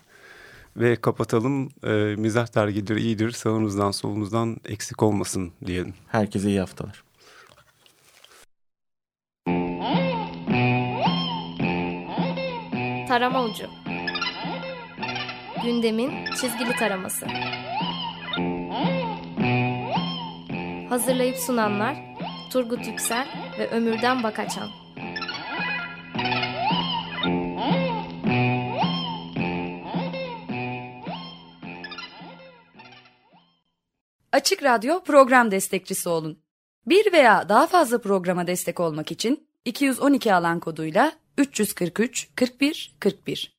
Ve 0.78 0.96
kapatalım. 0.96 1.70
Ee, 1.84 2.16
mizah 2.18 2.56
dergileri 2.56 3.02
iyidir. 3.02 3.32
Sağınızdan 3.32 3.92
solunuzdan 3.92 4.58
eksik 4.66 5.04
olmasın 5.04 5.52
diyelim. 5.66 5.94
Herkese 6.08 6.50
iyi 6.50 6.60
haftalar. 6.60 7.04
Tarama 13.08 13.44
Ucu 13.44 13.66
Gündemin 15.64 16.12
çizgili 16.42 16.74
taraması 16.80 17.26
Hazırlayıp 20.90 21.38
sunanlar 21.38 22.09
Turgut 22.50 22.88
Yüksel 22.88 23.28
ve 23.60 23.70
Ömürden 23.70 24.24
Bakaçan 24.24 24.70
Açık 34.32 34.64
Radyo 34.64 35.04
program 35.04 35.52
destekçisi 35.52 36.10
olun. 36.10 36.44
Bir 36.86 37.14
veya 37.14 37.50
daha 37.50 37.68
fazla 37.68 38.02
programa 38.02 38.48
destek 38.48 38.80
olmak 38.80 39.12
için 39.12 39.48
212 39.66 40.34
alan 40.34 40.60
koduyla 40.60 41.12
343 41.38 42.30
41 42.36 42.96
41 43.00 43.59